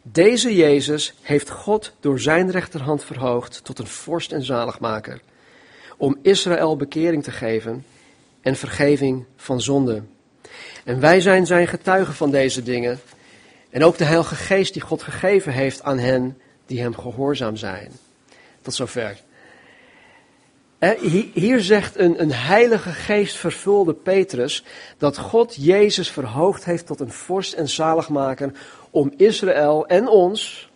Deze 0.02 0.56
Jezus 0.56 1.13
heeft 1.22 1.50
God 1.50 1.94
door 2.00 2.20
zijn 2.20 2.52
rechterhand 2.52 3.04
verhoogd 3.04 3.63
tot 3.63 3.80
een 3.80 3.88
vorst 3.88 4.32
en 4.32 4.44
zaligmaker, 4.46 5.22
om 5.98 6.18
Israël 6.22 6.76
bekering 6.76 7.24
te 7.24 7.32
geven 7.32 7.86
en 8.42 8.56
vergeving 8.56 9.26
van 9.36 9.62
zonde. 9.62 10.04
En 10.84 11.00
wij 11.00 11.20
zijn 11.20 11.46
zijn 11.46 11.68
getuigen 11.68 12.13
van 12.13 12.32
deze 12.32 12.63
dingen, 12.63 13.00
en 13.70 13.84
ook 13.84 13.98
de 13.98 14.04
Heilige 14.04 14.36
Geest 14.36 14.74
die 14.74 14.82
God 14.82 15.04
gegeven 15.04 15.54
heeft 15.54 15.84
aan 15.84 15.98
hen 16.00 16.38
die 16.66 16.82
hem 16.82 16.96
gehoorzaam 16.96 17.56
zijn. 17.56 17.92
Tot 18.62 18.74
zover. 18.74 19.18
Hier 21.34 21.62
zegt 21.62 21.98
een, 21.98 22.22
een 22.22 22.32
heilige 22.32 22.89
geest 22.89 23.36
vervulde 23.36 23.93
Petrus 23.93 24.63
dat 24.98 25.17
God 25.17 25.56
Jezus 25.56 26.12
verhoogd 26.12 26.65
heeft 26.65 26.86
tot 26.86 27.00
een 27.00 27.12
vorst 27.12 27.54
en 27.54 27.69
zaligmaker 27.69 28.52
om 28.89 29.13
Israël 29.17 29.88
en 29.88 30.08
ons 30.08 30.72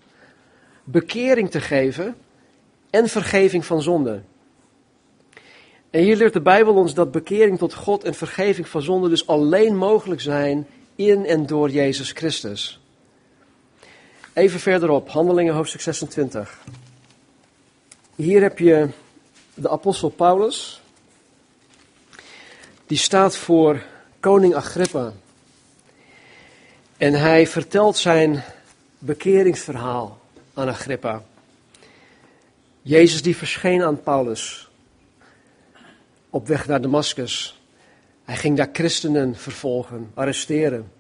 bekering 0.84 1.52
te 1.52 1.62
geven 1.62 2.16
en 2.90 3.08
vergeving 3.08 3.66
van 3.66 3.82
zonde. 3.82 4.22
En 5.90 6.02
hier 6.02 6.16
leert 6.16 6.34
de 6.34 6.42
Bijbel 6.42 6.74
ons 6.74 6.94
dat 6.94 7.12
bekering 7.12 7.58
tot 7.58 7.74
God 7.74 8.04
en 8.04 8.14
vergeving 8.14 8.68
van 8.68 8.82
zonde 8.82 9.10
dus 9.10 9.28
alleen 9.28 9.76
mogelijk 9.76 10.22
zijn 10.22 10.68
in 10.96 11.26
en 11.26 11.46
door 11.46 11.70
Jezus 11.70 12.12
Christus. 12.12 12.80
Even 14.34 14.60
verderop, 14.60 15.10
Handelingen 15.10 15.54
hoofdstuk 15.54 15.82
26. 15.82 16.60
Hier 18.16 18.42
heb 18.42 18.60
je 18.60 18.90
de 19.58 19.70
apostel 19.70 20.10
Paulus. 20.10 20.82
Die 22.88 22.98
staat 22.98 23.36
voor 23.36 23.84
koning 24.20 24.56
Agrippa. 24.56 25.14
En 26.98 27.14
hij 27.14 27.48
vertelt 27.48 27.98
zijn 27.98 28.44
bekeringsverhaal 29.00 30.20
aan 30.54 30.68
Agrippa. 30.68 31.24
Jezus 32.82 33.22
die 33.22 33.38
verscheen 33.38 33.84
aan 33.84 34.04
Paulus 34.04 34.70
op 36.30 36.48
weg 36.48 36.68
naar 36.68 36.82
Damascus. 36.82 37.62
Hij 38.26 38.36
ging 38.36 38.58
daar 38.58 38.70
christenen 38.74 39.36
vervolgen, 39.36 40.12
arresteren. 40.14 40.92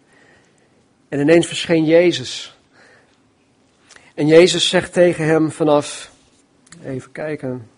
En 1.09 1.19
ineens 1.19 1.47
verscheen 1.47 1.85
Jezus. 1.85 2.57
En 4.13 4.27
Jezus 4.27 4.69
zegt 4.69 4.93
tegen 4.93 5.25
hem 5.25 5.51
vanaf, 5.51 6.11
even 6.83 7.11
kijken, 7.11 7.69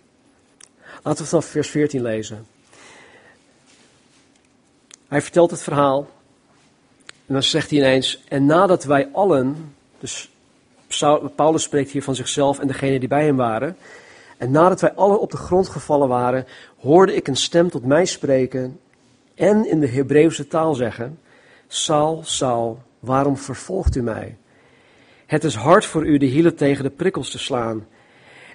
laten 1.04 1.24
we 1.24 1.30
vanaf 1.30 1.46
vers 1.46 1.70
14 1.70 2.02
lezen. 2.02 2.46
Hij 5.08 5.22
vertelt 5.22 5.52
het 5.52 5.64
verhaal 5.64 6.08
en 7.30 7.34
dan 7.34 7.44
zegt 7.44 7.70
hij 7.70 7.80
ineens, 7.80 8.24
en 8.28 8.46
nadat 8.46 8.84
wij 8.84 9.10
allen, 9.12 9.76
dus 10.00 10.32
Paulus 11.36 11.64
spreekt 11.64 11.92
hier 11.92 12.04
van 12.04 12.16
zichzelf 12.16 12.60
en 12.60 12.68
degene 12.68 13.00
die 13.00 13.08
bij 13.08 13.26
hem 13.26 13.36
waren, 13.36 13.78
en 14.38 14.52
nadat 14.52 14.82
wij 14.82 14.94
allen 14.94 15.20
op 15.20 15.32
de 15.32 15.38
grond 15.38 15.70
gevallen 15.70 16.08
waren, 16.08 16.46
hoorde 16.80 17.16
ik 17.16 17.28
een 17.28 17.36
stem 17.36 17.70
tot 17.70 17.86
mij 17.86 18.06
spreken 18.06 18.80
en 19.36 19.70
in 19.70 19.80
de 19.80 19.88
Hebreeuwse 19.88 20.48
taal 20.48 20.74
zeggen, 20.74 21.20
Saul, 21.68 22.22
Saul, 22.24 22.82
waarom 23.00 23.38
vervolgt 23.38 23.96
u 23.96 24.02
mij? 24.02 24.38
Het 25.26 25.44
is 25.44 25.56
hard 25.56 25.86
voor 25.86 26.06
u 26.06 26.18
de 26.18 26.26
hielen 26.26 26.56
tegen 26.56 26.84
de 26.84 26.90
prikkels 26.90 27.32
te 27.32 27.40
slaan. 27.40 27.88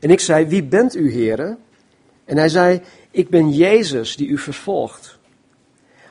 En 0.00 0.10
ik 0.10 0.20
zei, 0.20 0.46
wie 0.46 0.62
bent 0.62 0.96
u, 0.96 1.12
heren? 1.12 1.58
En 2.24 2.36
hij 2.36 2.48
zei, 2.48 2.80
ik 3.10 3.28
ben 3.28 3.50
Jezus 3.50 4.16
die 4.16 4.28
u 4.28 4.38
vervolgt. 4.38 5.18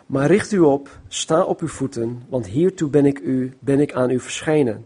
Maar 0.05 0.27
richt 0.27 0.51
u 0.51 0.59
op, 0.59 0.99
sta 1.07 1.43
op 1.43 1.61
uw 1.61 1.67
voeten, 1.67 2.23
want 2.29 2.47
hiertoe 2.47 2.89
ben 2.89 3.05
ik, 3.05 3.19
u, 3.19 3.53
ben 3.59 3.79
ik 3.79 3.93
aan 3.93 4.09
u 4.09 4.19
verschenen. 4.19 4.85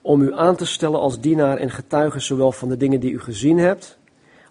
Om 0.00 0.22
u 0.22 0.34
aan 0.34 0.56
te 0.56 0.66
stellen 0.66 1.00
als 1.00 1.20
dienaar 1.20 1.56
en 1.56 1.70
getuige 1.70 2.20
zowel 2.20 2.52
van 2.52 2.68
de 2.68 2.76
dingen 2.76 3.00
die 3.00 3.12
u 3.12 3.20
gezien 3.20 3.58
hebt, 3.58 3.98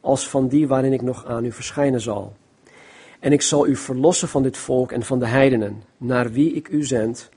als 0.02 0.30
van 0.30 0.48
die 0.48 0.68
waarin 0.68 0.94
ik 0.94 1.02
nog 1.02 1.26
aan 1.26 1.46
u 1.46 1.52
verschijnen 1.52 2.02
zal. 2.02 2.34
En 3.20 3.32
ik 3.32 3.42
zal 3.42 3.68
u 3.68 3.76
verlossen 3.76 4.28
van 4.28 4.44
dit 4.44 4.58
volk 4.58 4.92
en 4.92 5.04
van 5.04 5.20
de 5.20 5.28
heidenen, 5.28 5.84
naar 5.98 6.32
wie 6.32 6.54
ik 6.54 6.68
u 6.68 6.84
zend, 6.84 7.30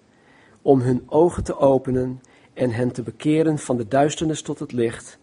om 0.62 0.80
hun 0.80 1.02
ogen 1.06 1.44
te 1.44 1.58
openen 1.58 2.20
en 2.52 2.70
hen 2.70 2.92
te 2.92 3.02
bekeren 3.02 3.58
van 3.58 3.76
de 3.76 3.88
duisternis 3.88 4.42
tot 4.42 4.58
het 4.58 4.72
licht, 4.72 5.18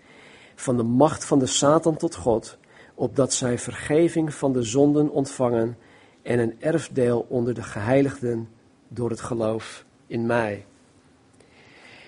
van 0.56 0.78
de 0.78 0.84
macht 0.84 1.26
van 1.26 1.40
de 1.40 1.46
Satan 1.46 1.98
tot 1.98 2.16
God, 2.16 2.58
opdat 3.02 3.34
zij 3.34 3.58
vergeving 3.58 4.34
van 4.34 4.54
de 4.54 4.64
zonden 4.64 5.10
ontvangen 5.10 5.78
en 6.22 6.40
een 6.40 6.56
erfdeel 6.60 7.26
onder 7.30 7.54
de 7.54 7.64
geheiligden 7.64 8.50
door 8.88 9.10
het 9.10 9.22
geloof 9.22 9.86
in 10.08 10.26
mij. 10.26 10.66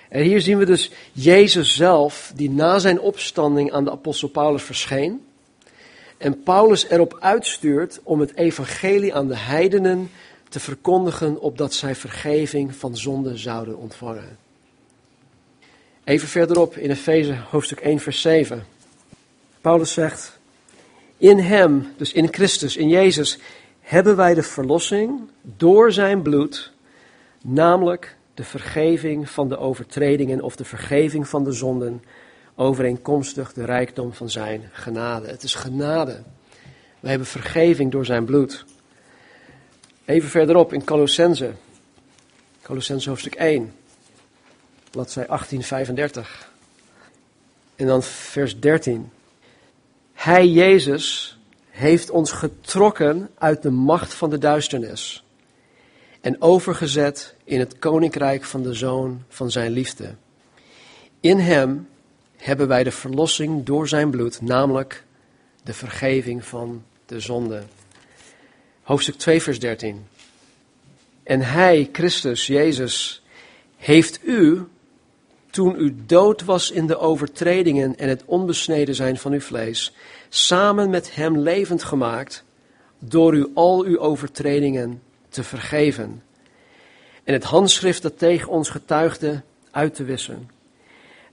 En 0.10 0.24
hier 0.24 0.42
zien 0.42 0.58
we 0.58 0.66
dus 0.66 0.92
Jezus 1.12 1.76
zelf, 1.76 2.32
die 2.36 2.50
na 2.50 2.80
zijn 2.80 3.00
opstanding 3.00 3.72
aan 3.72 3.84
de 3.84 3.92
apostel 3.92 4.28
Paulus 4.28 4.64
verscheen. 4.64 5.26
En 6.18 6.44
Paulus 6.44 6.90
erop 6.90 7.18
uitstuurt 7.20 8.00
om 8.04 8.20
het 8.20 8.36
evangelie 8.36 9.16
aan 9.16 9.28
de 9.28 9.38
heidenen 9.38 10.12
te 10.50 10.60
verkondigen, 10.60 11.40
opdat 11.40 11.74
zij 11.74 11.96
vergeving 11.96 12.76
van 12.76 12.98
zonde 12.98 13.38
zouden 13.38 13.78
ontvangen. 13.78 14.38
Even 16.04 16.28
verderop 16.28 16.78
in 16.78 16.90
Efeze 16.90 17.38
hoofdstuk 17.50 17.80
1, 17.80 18.00
vers 18.00 18.22
7. 18.22 18.66
Paulus 19.62 19.94
zegt, 19.94 20.33
in 21.24 21.40
hem, 21.40 21.94
dus 21.98 22.14
in 22.14 22.34
Christus, 22.34 22.78
in 22.78 22.90
Jezus, 22.90 23.40
hebben 23.80 24.16
wij 24.16 24.34
de 24.34 24.44
verlossing 24.44 25.30
door 25.42 25.92
zijn 25.92 26.22
bloed, 26.22 26.72
namelijk 27.42 28.18
de 28.34 28.44
vergeving 28.44 29.30
van 29.30 29.50
de 29.50 29.58
overtredingen 29.58 30.42
of 30.42 30.56
de 30.56 30.66
vergeving 30.66 31.28
van 31.28 31.44
de 31.44 31.52
zonden, 31.52 32.04
overeenkomstig 32.56 33.54
de 33.54 33.66
rijkdom 33.66 34.14
van 34.14 34.30
zijn 34.30 34.70
genade. 34.72 35.28
Het 35.28 35.44
is 35.44 35.56
genade. 35.56 36.24
We 37.00 37.10
hebben 37.10 37.28
vergeving 37.28 37.92
door 37.92 38.06
zijn 38.06 38.26
bloed. 38.26 38.66
Even 40.06 40.30
verderop 40.30 40.74
in 40.74 40.84
Colossense, 40.84 41.52
Colossense 42.62 43.10
hoofdstuk 43.10 43.36
1, 43.36 43.74
bladzij 44.92 45.26
1835. 45.26 46.52
En 47.76 47.88
dan 47.88 48.04
vers 48.04 48.60
13. 48.60 49.12
Hij, 50.24 50.48
Jezus, 50.48 51.38
heeft 51.70 52.10
ons 52.10 52.32
getrokken 52.32 53.30
uit 53.38 53.62
de 53.62 53.70
macht 53.70 54.14
van 54.14 54.30
de 54.30 54.38
duisternis 54.38 55.24
en 56.22 56.42
overgezet 56.42 57.36
in 57.44 57.60
het 57.60 57.80
koninkrijk 57.80 58.44
van 58.44 58.64
de 58.64 58.74
Zoon 58.74 59.24
van 59.28 59.52
Zijn 59.52 59.72
liefde. 59.72 60.16
In 61.20 61.40
Hem 61.40 61.88
hebben 62.38 62.68
wij 62.68 62.84
de 62.84 62.92
verlossing 62.92 63.66
door 63.66 63.88
Zijn 63.88 64.10
bloed, 64.10 64.42
namelijk 64.42 65.04
de 65.64 65.74
vergeving 65.74 66.46
van 66.46 66.84
de 67.06 67.20
zonde. 67.20 67.64
Hoofdstuk 68.82 69.16
2, 69.16 69.42
vers 69.42 69.60
13. 69.60 70.06
En 71.24 71.42
Hij, 71.42 71.90
Christus, 71.92 72.48
Jezus, 72.48 73.24
heeft 73.78 74.20
u, 74.24 74.68
toen 75.54 75.76
u 75.80 75.96
dood 76.06 76.44
was 76.44 76.72
in 76.72 76.88
de 76.88 76.98
overtredingen 76.98 77.98
en 77.98 78.10
het 78.10 78.24
onbesneden 78.26 78.96
zijn 78.96 79.18
van 79.18 79.32
uw 79.32 79.40
vlees, 79.40 79.94
samen 80.30 80.90
met 80.90 81.16
Hem 81.16 81.40
levend 81.40 81.84
gemaakt, 81.84 82.44
door 83.00 83.36
u 83.36 83.52
al 83.54 83.84
uw 83.84 84.00
overtredingen 84.00 85.02
te 85.30 85.44
vergeven. 85.44 86.24
En 87.24 87.34
het 87.34 87.44
handschrift 87.44 88.02
dat 88.02 88.18
tegen 88.18 88.50
ons 88.50 88.70
getuigde 88.70 89.42
uit 89.72 89.96
te 89.96 90.04
wissen. 90.04 90.50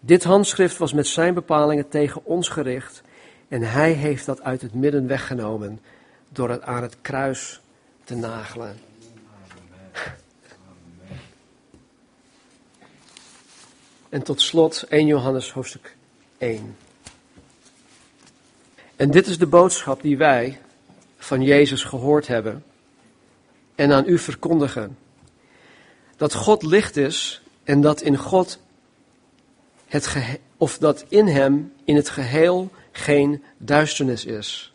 Dit 0.00 0.24
handschrift 0.24 0.76
was 0.76 0.92
met 0.92 1.06
zijn 1.06 1.34
bepalingen 1.34 1.88
tegen 1.88 2.24
ons 2.24 2.48
gericht 2.48 3.02
en 3.48 3.62
hij 3.62 3.92
heeft 3.92 4.26
dat 4.26 4.42
uit 4.42 4.62
het 4.62 4.74
midden 4.74 5.06
weggenomen 5.06 5.80
door 6.28 6.50
het 6.50 6.62
aan 6.62 6.82
het 6.82 6.96
kruis 7.00 7.60
te 8.04 8.14
nagelen. 8.14 8.78
En 14.10 14.22
tot 14.22 14.40
slot 14.40 14.82
1 14.88 15.06
Johannes 15.06 15.52
hoofdstuk 15.52 15.96
1. 16.38 16.76
En 18.96 19.10
dit 19.10 19.26
is 19.26 19.38
de 19.38 19.46
boodschap 19.46 20.02
die 20.02 20.16
wij 20.16 20.60
van 21.18 21.42
Jezus 21.42 21.84
gehoord 21.84 22.26
hebben 22.26 22.64
en 23.74 23.92
aan 23.92 24.06
u 24.06 24.18
verkondigen. 24.18 24.98
Dat 26.16 26.34
God 26.34 26.62
licht 26.62 26.96
is 26.96 27.42
en 27.64 27.80
dat 27.80 28.00
in 28.00 28.16
God 28.16 28.58
het 29.86 30.16
of 30.56 30.78
dat 30.78 31.04
in 31.08 31.26
hem 31.26 31.72
in 31.84 31.96
het 31.96 32.08
geheel 32.08 32.70
geen 32.92 33.42
duisternis 33.58 34.24
is. 34.24 34.74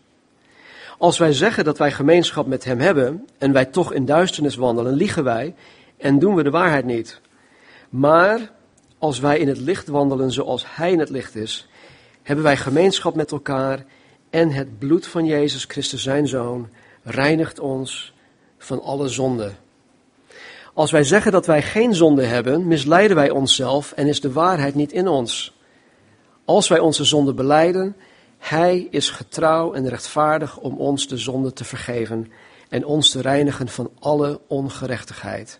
Als 0.98 1.18
wij 1.18 1.34
zeggen 1.34 1.64
dat 1.64 1.78
wij 1.78 1.92
gemeenschap 1.92 2.48
met 2.48 2.64
hem 2.64 2.80
hebben 2.80 3.28
en 3.38 3.52
wij 3.52 3.66
toch 3.66 3.94
in 3.94 4.06
duisternis 4.06 4.56
wandelen, 4.56 4.94
liegen 4.94 5.24
wij 5.24 5.56
en 5.98 6.20
doen 6.20 6.36
we 6.36 6.44
de 6.44 6.50
waarheid 6.50 6.86
niet. 6.86 7.22
Maar 7.90 8.54
als 9.06 9.20
wij 9.20 9.40
in 9.40 9.48
het 9.48 9.58
licht 9.58 9.88
wandelen 9.88 10.32
zoals 10.32 10.66
hij 10.68 10.92
in 10.92 11.00
het 11.00 11.10
licht 11.10 11.36
is, 11.36 11.68
hebben 12.24 12.46
wij 12.46 12.58
gemeenschap 12.58 13.16
met 13.16 13.32
elkaar 13.32 13.86
en 14.30 14.52
het 14.52 14.80
bloed 14.80 15.08
van 15.08 15.26
Jezus 15.26 15.64
Christus, 15.64 16.04
zijn 16.04 16.28
Zoon, 16.28 16.70
reinigt 17.04 17.60
ons 17.60 18.14
van 18.58 18.82
alle 18.82 19.08
zonde. 19.08 19.52
Als 20.74 20.92
wij 20.92 21.04
zeggen 21.04 21.32
dat 21.32 21.46
wij 21.46 21.62
geen 21.62 21.96
zonde 21.96 22.24
hebben, 22.24 22.68
misleiden 22.68 23.16
wij 23.16 23.30
onszelf 23.30 23.92
en 23.92 24.08
is 24.08 24.22
de 24.22 24.32
waarheid 24.32 24.76
niet 24.76 24.92
in 24.92 25.08
ons. 25.08 25.58
Als 26.46 26.68
wij 26.68 26.80
onze 26.80 27.04
zonde 27.04 27.34
beleiden, 27.34 27.96
Hij 28.38 28.88
is 28.92 29.10
getrouw 29.10 29.74
en 29.74 29.90
rechtvaardig 29.90 30.58
om 30.58 30.78
ons 30.78 31.08
de 31.08 31.18
zonde 31.18 31.54
te 31.54 31.64
vergeven 31.64 32.32
en 32.70 32.86
ons 32.86 33.10
te 33.10 33.22
reinigen 33.22 33.68
van 33.68 33.90
alle 34.00 34.42
ongerechtigheid. 34.48 35.60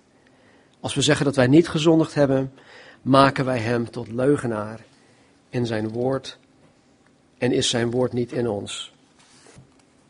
Als 0.80 0.94
we 0.94 1.02
zeggen 1.02 1.26
dat 1.26 1.36
wij 1.36 1.48
niet 1.48 1.68
gezondigd 1.68 2.14
hebben, 2.14 2.54
maken 3.06 3.46
wij 3.46 3.60
Hem 3.60 3.90
tot 3.90 4.12
leugenaar 4.12 4.80
in 5.50 5.66
Zijn 5.66 5.90
woord 5.90 6.38
en 7.38 7.52
is 7.52 7.70
Zijn 7.70 7.92
woord 7.92 8.14
niet 8.14 8.32
in 8.32 8.48
ons. 8.48 8.94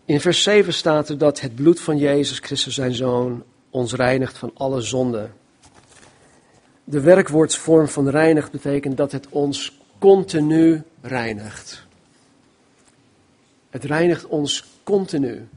In 0.05 0.21
vers 0.21 0.43
7 0.43 0.73
staat 0.73 1.09
er 1.09 1.17
dat 1.17 1.39
het 1.39 1.55
bloed 1.55 1.79
van 1.79 1.97
Jezus 1.97 2.39
Christus, 2.39 2.73
zijn 2.73 2.93
Zoon, 2.93 3.43
ons 3.69 3.93
reinigt 3.93 4.37
van 4.37 4.51
alle 4.53 4.81
zonde. 4.81 5.29
De 6.83 6.99
werkwoordsvorm 6.99 7.87
van 7.87 8.09
reinigt 8.09 8.51
betekent 8.51 8.97
dat 8.97 9.11
het 9.11 9.27
ons 9.29 9.79
continu 9.99 10.83
reinigt. 11.01 11.85
Het 13.69 13.83
reinigt 13.83 14.25
ons 14.25 14.65
continu. 14.83 15.47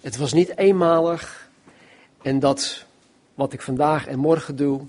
Het 0.00 0.16
was 0.16 0.32
niet 0.32 0.56
eenmalig 0.56 1.50
en 2.22 2.38
dat 2.38 2.84
wat 3.34 3.52
ik 3.52 3.62
vandaag 3.62 4.06
en 4.06 4.18
morgen 4.18 4.56
doe, 4.56 4.80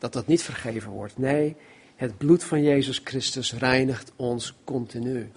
dat 0.00 0.12
dat 0.12 0.26
niet 0.26 0.42
vergeven 0.42 0.90
wordt. 0.90 1.18
Nee, 1.18 1.56
het 1.96 2.18
bloed 2.18 2.44
van 2.44 2.62
Jezus 2.62 3.00
Christus 3.04 3.54
reinigt 3.54 4.12
ons 4.16 4.54
continu. 4.64 5.30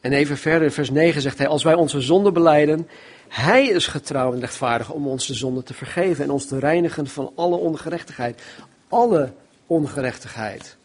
En 0.00 0.12
even 0.12 0.36
verder 0.36 0.62
in 0.62 0.72
vers 0.72 0.90
9 0.90 1.22
zegt 1.22 1.38
hij, 1.38 1.48
als 1.48 1.62
wij 1.62 1.74
onze 1.74 2.00
zonde 2.00 2.32
beleiden, 2.32 2.88
hij 3.28 3.66
is 3.66 3.86
getrouw 3.86 4.32
en 4.32 4.40
rechtvaardig 4.40 4.90
om 4.90 5.06
ons 5.06 5.26
de 5.26 5.34
zonde 5.34 5.62
te 5.62 5.74
vergeven 5.74 6.24
en 6.24 6.30
ons 6.30 6.46
te 6.46 6.58
reinigen 6.58 7.06
van 7.06 7.32
alle 7.34 7.56
ongerechtigheid. 7.56 8.42
Alle 8.88 9.32
ongerechtigheid. 9.66 10.76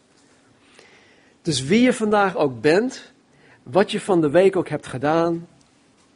Dus 1.42 1.62
wie 1.62 1.80
je 1.80 1.92
vandaag 1.92 2.36
ook 2.36 2.60
bent, 2.60 3.12
wat 3.62 3.90
je 3.90 4.00
van 4.00 4.20
de 4.20 4.30
week 4.30 4.56
ook 4.56 4.68
hebt 4.68 4.86
gedaan, 4.86 5.48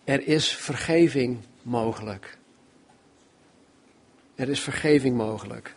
er 0.05 0.29
is 0.29 0.48
vergeving 0.48 1.38
mogelijk. 1.62 2.38
Er 4.35 4.48
is 4.48 4.61
vergeving 4.61 5.16
mogelijk. 5.16 5.74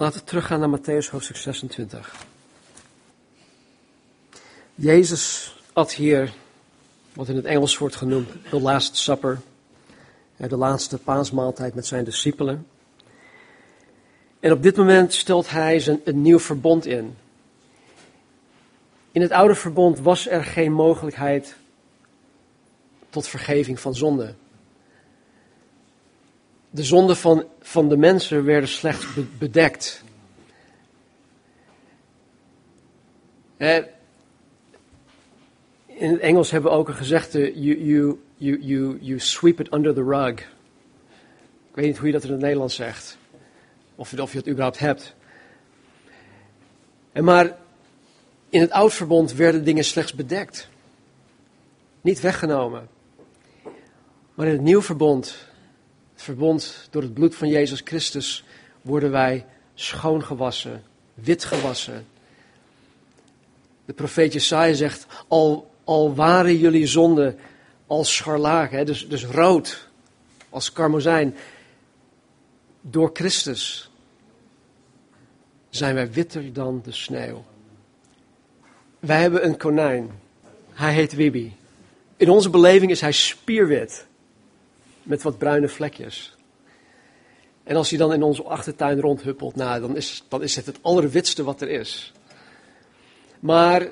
Laten 0.00 0.20
we 0.20 0.26
teruggaan 0.26 0.60
naar 0.60 0.80
Matthäus 0.80 1.10
hoofdstuk 1.10 1.36
26. 1.36 2.14
Jezus 4.74 5.56
at 5.72 5.92
hier 5.92 6.32
wat 7.12 7.28
in 7.28 7.36
het 7.36 7.44
Engels 7.44 7.78
wordt 7.78 7.96
genoemd 7.96 8.28
the 8.50 8.60
Last 8.60 8.96
Supper, 8.96 9.40
de 10.36 10.56
laatste 10.56 10.98
paasmaaltijd 10.98 11.74
met 11.74 11.86
zijn 11.86 12.04
discipelen. 12.04 12.66
En 14.40 14.52
op 14.52 14.62
dit 14.62 14.76
moment 14.76 15.14
stelt 15.14 15.50
hij 15.50 15.80
zijn, 15.80 16.00
een 16.04 16.22
nieuw 16.22 16.38
verbond 16.38 16.86
in. 16.86 17.16
In 19.12 19.22
het 19.22 19.30
oude 19.30 19.54
verbond 19.54 19.98
was 19.98 20.28
er 20.28 20.44
geen 20.44 20.72
mogelijkheid 20.72 21.56
tot 23.10 23.26
vergeving 23.26 23.80
van 23.80 23.94
zonde. 23.94 24.34
De 26.70 26.82
zonden 26.82 27.16
van, 27.16 27.44
van 27.60 27.88
de 27.88 27.96
mensen 27.96 28.44
werden 28.44 28.68
slechts 28.68 29.06
bedekt. 29.38 30.02
Eh, 33.56 33.76
in 35.86 36.10
het 36.10 36.20
Engels 36.20 36.50
hebben 36.50 36.70
we 36.70 36.76
ook 36.76 36.88
een 36.88 36.94
gezegde, 36.94 37.60
you, 37.60 37.84
you, 37.84 38.20
you, 38.36 38.60
you, 38.60 38.98
you 39.00 39.18
sweep 39.18 39.60
it 39.60 39.72
under 39.72 39.94
the 39.94 40.02
rug. 40.02 40.40
Ik 41.68 41.74
weet 41.74 41.86
niet 41.86 41.96
hoe 41.96 42.06
je 42.06 42.12
dat 42.12 42.24
in 42.24 42.30
het 42.30 42.40
Nederlands 42.40 42.74
zegt. 42.74 43.18
Of, 43.94 44.18
of 44.18 44.32
je 44.32 44.38
het 44.38 44.48
überhaupt 44.48 44.78
hebt. 44.78 45.14
En 47.12 47.24
maar 47.24 47.56
in 48.48 48.60
het 48.60 48.70
oud 48.70 48.94
verbond 48.94 49.32
werden 49.32 49.64
dingen 49.64 49.84
slechts 49.84 50.14
bedekt. 50.14 50.68
Niet 52.00 52.20
weggenomen. 52.20 52.88
Maar 54.34 54.46
in 54.46 54.52
het 54.52 54.62
nieuw 54.62 54.82
verbond, 54.82 55.47
verbond 56.22 56.88
door 56.90 57.02
het 57.02 57.14
bloed 57.14 57.34
van 57.34 57.48
Jezus 57.48 57.80
Christus, 57.84 58.44
worden 58.82 59.10
wij 59.10 59.46
schoongewassen, 59.74 60.82
wit 61.14 61.44
gewassen. 61.44 62.06
De 63.84 63.92
profeet 63.92 64.32
Jesaja 64.32 64.74
zegt, 64.74 65.06
al, 65.28 65.70
al 65.84 66.14
waren 66.14 66.56
jullie 66.56 66.86
zonden 66.86 67.38
als 67.86 68.16
scharlaken, 68.16 68.86
dus, 68.86 69.08
dus 69.08 69.24
rood, 69.24 69.88
als 70.50 70.72
karmozijn, 70.72 71.36
door 72.80 73.10
Christus 73.12 73.90
zijn 75.70 75.94
wij 75.94 76.12
witter 76.12 76.52
dan 76.52 76.80
de 76.84 76.92
sneeuw. 76.92 77.44
Wij 78.98 79.20
hebben 79.20 79.44
een 79.44 79.56
konijn. 79.56 80.10
Hij 80.70 80.92
heet 80.92 81.12
Wibi. 81.12 81.56
In 82.16 82.30
onze 82.30 82.50
beleving 82.50 82.90
is 82.90 83.00
hij 83.00 83.12
spierwit. 83.12 84.07
Met 85.08 85.22
wat 85.22 85.38
bruine 85.38 85.68
vlekjes. 85.68 86.36
En 87.64 87.76
als 87.76 87.88
hij 87.88 87.98
dan 87.98 88.12
in 88.12 88.22
onze 88.22 88.42
achtertuin 88.42 89.00
rondhuppelt, 89.00 89.56
nou, 89.56 89.80
dan, 89.80 89.96
is, 89.96 90.24
dan 90.28 90.42
is 90.42 90.56
het 90.56 90.66
het 90.66 90.78
allerwitste 90.82 91.44
wat 91.44 91.60
er 91.60 91.68
is. 91.68 92.12
Maar 93.40 93.88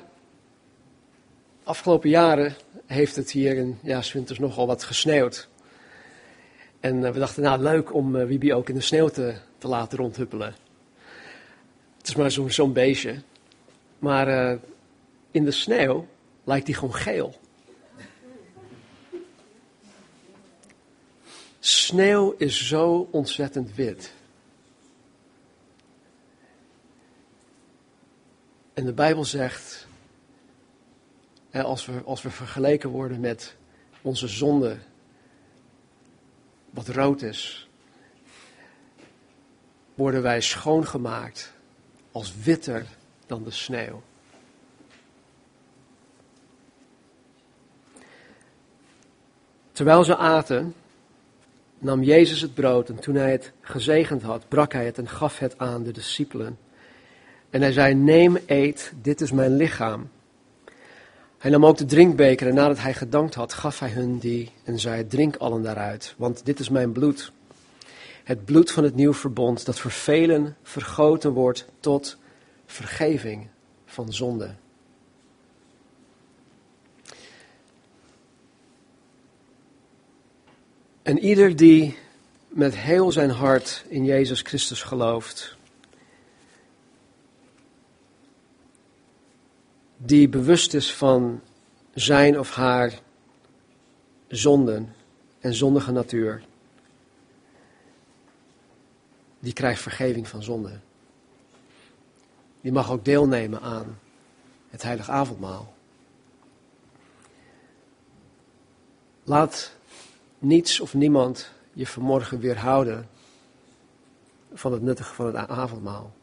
afgelopen 1.63 2.09
jaren 2.09 2.55
heeft 2.85 3.15
het 3.15 3.31
hier 3.31 3.55
in 3.55 3.79
ja, 3.81 4.01
nogal 4.37 4.67
wat 4.67 4.83
gesneeuwd. 4.83 5.47
En 6.79 7.05
eh, 7.05 7.11
we 7.11 7.19
dachten, 7.19 7.43
nou 7.43 7.61
leuk 7.61 7.93
om 7.93 8.15
uh, 8.15 8.25
Wibi 8.25 8.53
ook 8.53 8.69
in 8.69 8.75
de 8.75 8.81
sneeuw 8.81 9.07
te, 9.07 9.35
te 9.57 9.67
laten 9.67 9.97
rondhuppelen. 9.97 10.55
Het 11.97 12.07
is 12.07 12.15
maar 12.15 12.31
zo'n 12.31 12.51
zo'n 12.51 12.73
beestje. 12.73 13.15
Maar 13.99 14.27
uh, 14.27 14.59
in 15.31 15.45
de 15.45 15.51
sneeuw 15.51 16.07
lijkt 16.43 16.67
hij 16.67 16.75
gewoon 16.75 16.95
geel. 16.95 17.35
Sneeuw 21.67 22.35
is 22.37 22.67
zo 22.67 23.07
ontzettend 23.11 23.75
wit. 23.75 24.13
En 28.73 28.85
de 28.85 28.93
Bijbel 28.93 29.25
zegt, 29.25 29.87
als 31.51 31.85
we, 31.85 32.01
als 32.05 32.21
we 32.21 32.29
vergeleken 32.29 32.89
worden 32.89 33.19
met 33.19 33.55
onze 34.01 34.27
zonde, 34.27 34.77
wat 36.69 36.87
rood 36.87 37.21
is, 37.21 37.69
worden 39.93 40.21
wij 40.21 40.41
schoongemaakt 40.41 41.53
als 42.11 42.33
witter 42.43 42.85
dan 43.25 43.43
de 43.43 43.51
sneeuw. 43.51 44.01
Terwijl 49.71 50.03
ze 50.03 50.17
aten, 50.17 50.75
nam 51.77 52.03
Jezus 52.03 52.41
het 52.41 52.53
brood 52.53 52.89
en 52.89 52.99
toen 52.99 53.15
hij 53.15 53.31
het 53.31 53.51
gezegend 53.61 54.21
had, 54.21 54.47
brak 54.47 54.73
hij 54.73 54.85
het 54.85 54.97
en 54.97 55.09
gaf 55.09 55.39
het 55.39 55.57
aan 55.57 55.83
de 55.83 55.91
discipelen. 55.91 56.57
En 57.49 57.61
hij 57.61 57.71
zei, 57.71 57.93
neem, 57.93 58.37
eet, 58.45 58.93
dit 59.01 59.21
is 59.21 59.31
mijn 59.31 59.55
lichaam. 59.55 60.09
Hij 61.37 61.51
nam 61.51 61.65
ook 61.65 61.77
de 61.77 61.85
drinkbeker 61.85 62.47
en 62.47 62.53
nadat 62.53 62.79
hij 62.79 62.93
gedankt 62.93 63.35
had, 63.35 63.53
gaf 63.53 63.79
hij 63.79 63.89
hun 63.89 64.17
die 64.17 64.51
en 64.63 64.79
zei, 64.79 65.07
drink 65.07 65.35
allen 65.35 65.63
daaruit, 65.63 66.13
want 66.17 66.45
dit 66.45 66.59
is 66.59 66.69
mijn 66.69 66.91
bloed. 66.91 67.31
Het 68.23 68.45
bloed 68.45 68.71
van 68.71 68.83
het 68.83 68.95
nieuw 68.95 69.13
verbond 69.13 69.65
dat 69.65 69.79
voor 69.79 69.91
velen 69.91 70.55
vergoten 70.63 71.31
wordt 71.31 71.67
tot 71.79 72.17
vergeving 72.65 73.47
van 73.85 74.13
zonde. 74.13 74.55
En 81.07 81.19
ieder 81.19 81.55
die 81.55 81.97
met 82.47 82.75
heel 82.75 83.11
zijn 83.11 83.29
hart 83.29 83.85
in 83.87 84.05
Jezus 84.05 84.41
Christus 84.41 84.83
gelooft, 84.83 85.57
die 89.97 90.29
bewust 90.29 90.73
is 90.73 90.93
van 90.93 91.41
zijn 91.93 92.39
of 92.39 92.55
haar 92.55 92.99
zonden 94.27 94.95
en 95.39 95.53
zondige 95.53 95.91
natuur, 95.91 96.43
die 99.39 99.53
krijgt 99.53 99.81
vergeving 99.81 100.27
van 100.27 100.43
zonde. 100.43 100.79
Die 102.61 102.71
mag 102.71 102.91
ook 102.91 103.05
deelnemen 103.05 103.61
aan 103.61 103.99
het 104.69 104.83
heilige 104.83 105.11
avondmaal. 105.11 105.73
Laat 109.23 109.76
niets 110.39 110.79
of 110.79 110.93
niemand 110.93 111.51
je 111.73 111.87
vanmorgen 111.87 112.39
weerhouden 112.39 113.09
van 114.53 114.71
het 114.71 114.81
nuttige 114.81 115.13
van 115.13 115.25
het 115.25 115.35
avondmaal. 115.35 116.13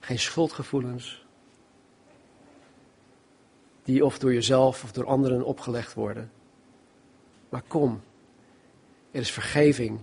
Geen 0.00 0.18
schuldgevoelens, 0.18 1.24
die 3.82 4.04
of 4.04 4.18
door 4.18 4.32
jezelf 4.32 4.84
of 4.84 4.92
door 4.92 5.06
anderen 5.06 5.44
opgelegd 5.44 5.94
worden. 5.94 6.30
Maar 7.48 7.62
kom, 7.62 8.00
er 9.10 9.20
is 9.20 9.30
vergeving 9.30 10.00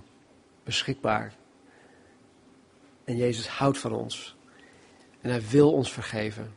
beschikbaar. 0.63 1.35
En 3.03 3.17
Jezus 3.17 3.47
houdt 3.47 3.77
van 3.77 3.91
ons. 3.91 4.35
En 5.21 5.29
hij 5.29 5.41
wil 5.49 5.73
ons 5.73 5.91
vergeven. 5.91 6.53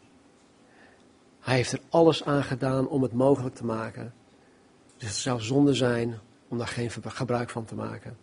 Hij 1.40 1.57
heeft 1.57 1.73
er 1.73 1.81
alles 1.88 2.25
aan 2.25 2.42
gedaan 2.42 2.88
om 2.88 3.03
het 3.03 3.12
mogelijk 3.12 3.55
te 3.55 3.64
maken. 3.64 4.14
Dus 4.97 5.09
het 5.09 5.16
zou 5.16 5.40
zonde 5.40 5.75
zijn 5.75 6.19
om 6.48 6.59
daar 6.59 6.66
geen 6.66 6.90
gebruik 6.90 7.50
van 7.50 7.64
te 7.64 7.74
maken. 7.74 8.16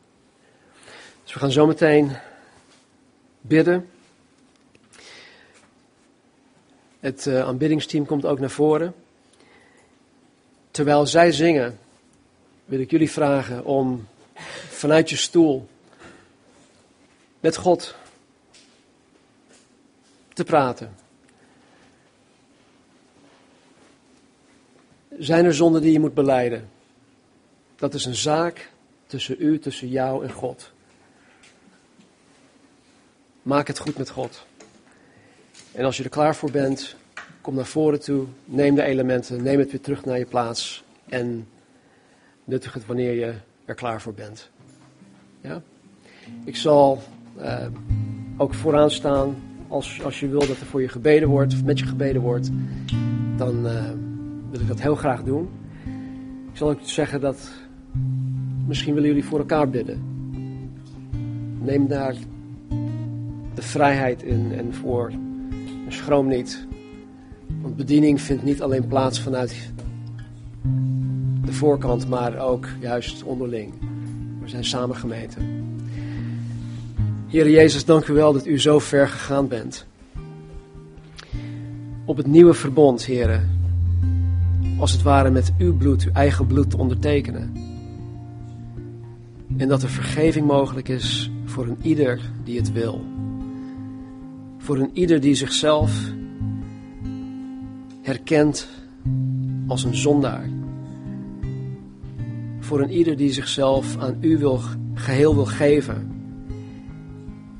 Dus 1.23 1.33
we 1.33 1.39
gaan 1.39 1.51
zo 1.51 1.67
meteen 1.67 2.17
bidden. 3.41 3.89
Het 6.99 7.25
uh, 7.25 7.41
aanbiddingsteam 7.41 8.05
komt 8.05 8.25
ook 8.25 8.39
naar 8.39 8.49
voren. 8.49 8.95
Terwijl 10.71 11.05
zij 11.05 11.31
zingen, 11.31 11.79
wil 12.65 12.79
ik 12.79 12.91
jullie 12.91 13.11
vragen 13.11 13.65
om 13.65 14.07
vanuit 14.69 15.09
je 15.09 15.15
stoel 15.15 15.67
met 17.39 17.57
God 17.57 17.95
te 20.33 20.43
praten. 20.43 20.95
Zijn 25.19 25.45
er 25.45 25.53
zonden 25.53 25.81
die 25.81 25.91
je 25.91 25.99
moet 25.99 26.13
beleiden? 26.13 26.69
Dat 27.83 27.93
is 27.93 28.05
een 28.05 28.15
zaak 28.15 28.69
tussen 29.05 29.35
u, 29.39 29.59
tussen 29.59 29.87
jou 29.87 30.23
en 30.23 30.31
God. 30.31 30.71
Maak 33.41 33.67
het 33.67 33.79
goed 33.79 33.97
met 33.97 34.09
God. 34.09 34.45
En 35.71 35.85
als 35.85 35.97
je 35.97 36.03
er 36.03 36.09
klaar 36.09 36.35
voor 36.35 36.51
bent, 36.51 36.95
kom 37.41 37.55
naar 37.55 37.65
voren 37.65 37.99
toe, 37.99 38.25
neem 38.45 38.75
de 38.75 38.83
elementen, 38.83 39.43
neem 39.43 39.59
het 39.59 39.71
weer 39.71 39.81
terug 39.81 40.05
naar 40.05 40.17
je 40.17 40.25
plaats 40.25 40.83
en 41.09 41.47
nuttig 42.43 42.73
het 42.73 42.85
wanneer 42.85 43.13
je 43.13 43.33
er 43.65 43.75
klaar 43.75 44.01
voor 44.01 44.13
bent. 44.13 44.49
Ja? 45.41 45.61
Ik 46.45 46.55
zal 46.55 47.01
uh, 47.37 47.65
ook 48.37 48.53
vooraan 48.53 48.91
staan 48.91 49.35
als, 49.67 50.03
als 50.03 50.19
je 50.19 50.27
wil 50.27 50.47
dat 50.47 50.59
er 50.59 50.65
voor 50.65 50.81
je 50.81 50.89
gebeden 50.89 51.29
wordt, 51.29 51.53
of 51.53 51.63
met 51.63 51.79
je 51.79 51.85
gebeden 51.85 52.21
wordt, 52.21 52.49
dan 53.37 53.65
uh, 53.65 53.91
wil 54.49 54.59
ik 54.59 54.67
dat 54.67 54.81
heel 54.81 54.95
graag 54.95 55.23
doen. 55.23 55.49
Ik 56.51 56.57
zal 56.57 56.69
ook 56.69 56.79
zeggen 56.83 57.21
dat 57.21 57.49
misschien 58.67 58.93
willen 58.93 59.09
jullie 59.09 59.25
voor 59.25 59.39
elkaar 59.39 59.69
bidden. 59.69 60.01
Neem 61.61 61.87
daar 61.87 62.15
de 63.53 63.61
vrijheid 63.61 64.23
in 64.23 64.51
en 64.51 64.73
voor. 64.73 65.11
Schroom 65.87 66.27
niet. 66.27 66.67
Want 67.61 67.75
bediening 67.75 68.21
vindt 68.21 68.43
niet 68.43 68.61
alleen 68.61 68.87
plaats 68.87 69.19
vanuit 69.19 69.71
de 71.45 71.53
voorkant, 71.53 72.09
maar 72.09 72.37
ook 72.37 72.67
juist 72.79 73.23
onderling. 73.23 73.73
We 74.41 74.49
zijn 74.49 74.65
samen 74.65 74.95
gemeten. 74.95 75.41
Heer 77.27 77.49
Jezus, 77.49 77.85
dank 77.85 78.07
u 78.07 78.13
wel 78.13 78.33
dat 78.33 78.45
u 78.45 78.59
zo 78.59 78.79
ver 78.79 79.07
gegaan 79.07 79.47
bent. 79.47 79.85
Op 82.05 82.17
het 82.17 82.27
nieuwe 82.27 82.53
verbond, 82.53 83.05
heren. 83.05 83.49
Als 84.79 84.91
het 84.91 85.01
ware 85.01 85.29
met 85.29 85.53
uw 85.57 85.77
bloed, 85.77 86.03
uw 86.03 86.11
eigen 86.11 86.47
bloed 86.47 86.69
te 86.69 86.77
ondertekenen. 86.77 87.72
En 89.57 89.67
dat 89.67 89.83
er 89.83 89.89
vergeving 89.89 90.47
mogelijk 90.47 90.89
is 90.89 91.31
voor 91.45 91.67
een 91.67 91.77
ieder 91.81 92.19
die 92.43 92.57
het 92.57 92.71
wil. 92.71 93.05
Voor 94.57 94.77
een 94.77 94.89
ieder 94.93 95.19
die 95.19 95.35
zichzelf 95.35 96.11
herkent 98.01 98.67
als 99.67 99.83
een 99.83 99.95
zondaar. 99.95 100.49
Voor 102.59 102.81
een 102.81 102.91
ieder 102.91 103.17
die 103.17 103.31
zichzelf 103.31 103.97
aan 103.97 104.17
u 104.19 104.37
wil, 104.37 104.59
geheel 104.93 105.35
wil 105.35 105.45
geven. 105.45 106.11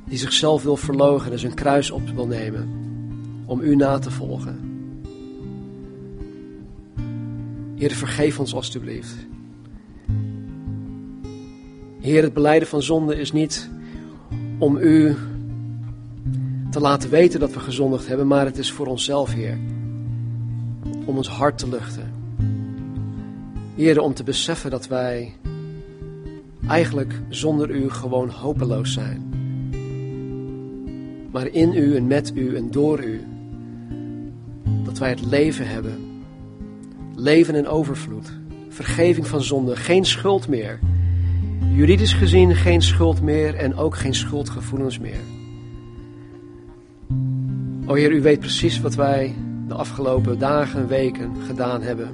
Die 0.05 0.17
zichzelf 0.17 0.63
wil 0.63 0.77
verlogen 0.77 1.31
en 1.31 1.39
zijn 1.39 1.53
kruis 1.53 1.91
op 1.91 2.09
wil 2.09 2.27
nemen 2.27 2.69
om 3.45 3.61
u 3.61 3.75
na 3.75 3.99
te 3.99 4.11
volgen. 4.11 4.71
Heer, 7.75 7.91
vergeef 7.91 8.39
ons 8.39 8.53
alstublieft. 8.53 9.15
Heer, 12.03 12.23
het 12.23 12.33
beleiden 12.33 12.67
van 12.67 12.81
zonde 12.81 13.15
is 13.15 13.31
niet 13.31 13.69
om 14.57 14.77
u 14.77 15.15
te 16.71 16.79
laten 16.79 17.09
weten 17.09 17.39
dat 17.39 17.53
we 17.53 17.59
gezondigd 17.59 18.07
hebben, 18.07 18.27
maar 18.27 18.45
het 18.45 18.57
is 18.57 18.71
voor 18.71 18.87
onszelf, 18.87 19.33
Heer. 19.33 19.57
om 21.05 21.17
ons 21.17 21.27
hart 21.27 21.57
te 21.57 21.69
luchten. 21.69 22.13
Heer, 23.75 24.01
om 24.01 24.13
te 24.13 24.23
beseffen 24.23 24.71
dat 24.71 24.87
wij 24.87 25.33
eigenlijk 26.67 27.21
zonder 27.29 27.69
u 27.69 27.89
gewoon 27.89 28.29
hopeloos 28.29 28.93
zijn. 28.93 29.29
Maar 31.31 31.47
in 31.47 31.73
u 31.73 31.95
en 31.95 32.07
met 32.07 32.31
u 32.35 32.55
en 32.55 32.71
door 32.71 33.03
u, 33.03 33.21
dat 34.83 34.97
wij 34.97 35.09
het 35.09 35.25
leven 35.25 35.67
hebben. 35.67 35.97
Leven 37.15 37.55
in 37.55 37.67
overvloed, 37.67 38.33
vergeving 38.69 39.27
van 39.27 39.41
zonde, 39.41 39.75
geen 39.75 40.05
schuld 40.05 40.47
meer. 40.47 40.79
Juridisch 41.73 42.13
gezien 42.13 42.55
geen 42.55 42.81
schuld 42.81 43.21
meer 43.21 43.55
en 43.55 43.75
ook 43.75 43.95
geen 43.95 44.15
schuldgevoelens 44.15 44.99
meer. 44.99 45.19
O 47.85 47.93
Heer, 47.93 48.11
u 48.11 48.21
weet 48.21 48.39
precies 48.39 48.81
wat 48.81 48.95
wij 48.95 49.35
de 49.67 49.73
afgelopen 49.73 50.39
dagen 50.39 50.79
en 50.79 50.87
weken 50.87 51.31
gedaan 51.47 51.81
hebben. 51.81 52.09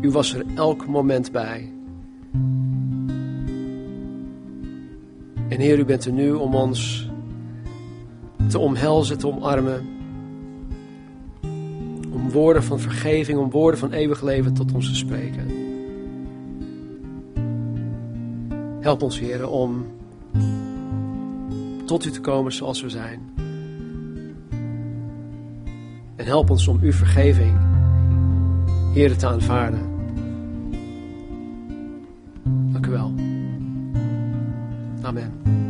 U 0.00 0.10
was 0.10 0.34
er 0.34 0.44
elk 0.54 0.86
moment 0.86 1.32
bij. 1.32 1.72
En 5.48 5.60
Heer, 5.60 5.78
u 5.78 5.84
bent 5.84 6.04
er 6.04 6.12
nu 6.12 6.32
om 6.32 6.54
ons 6.54 7.10
te 8.48 8.58
omhelzen, 8.58 9.18
te 9.18 9.26
omarmen. 9.26 9.86
Om 12.12 12.30
woorden 12.30 12.64
van 12.64 12.80
vergeving, 12.80 13.38
om 13.38 13.50
woorden 13.50 13.80
van 13.80 13.92
eeuwig 13.92 14.22
leven 14.22 14.54
tot 14.54 14.72
ons 14.72 14.88
te 14.88 14.96
spreken. 14.96 15.65
Help 18.86 19.02
ons, 19.02 19.18
Heer, 19.18 19.48
om 19.48 19.86
tot 21.86 22.04
u 22.04 22.10
te 22.10 22.20
komen 22.20 22.52
zoals 22.52 22.82
we 22.82 22.88
zijn. 22.88 23.20
En 26.16 26.26
help 26.26 26.50
ons 26.50 26.68
om 26.68 26.78
uw 26.80 26.92
vergeving, 26.92 27.58
Heer, 28.94 29.16
te 29.16 29.26
aanvaarden. 29.26 29.80
Dank 32.72 32.86
u 32.86 32.90
wel. 32.90 33.14
Amen. 35.02 35.65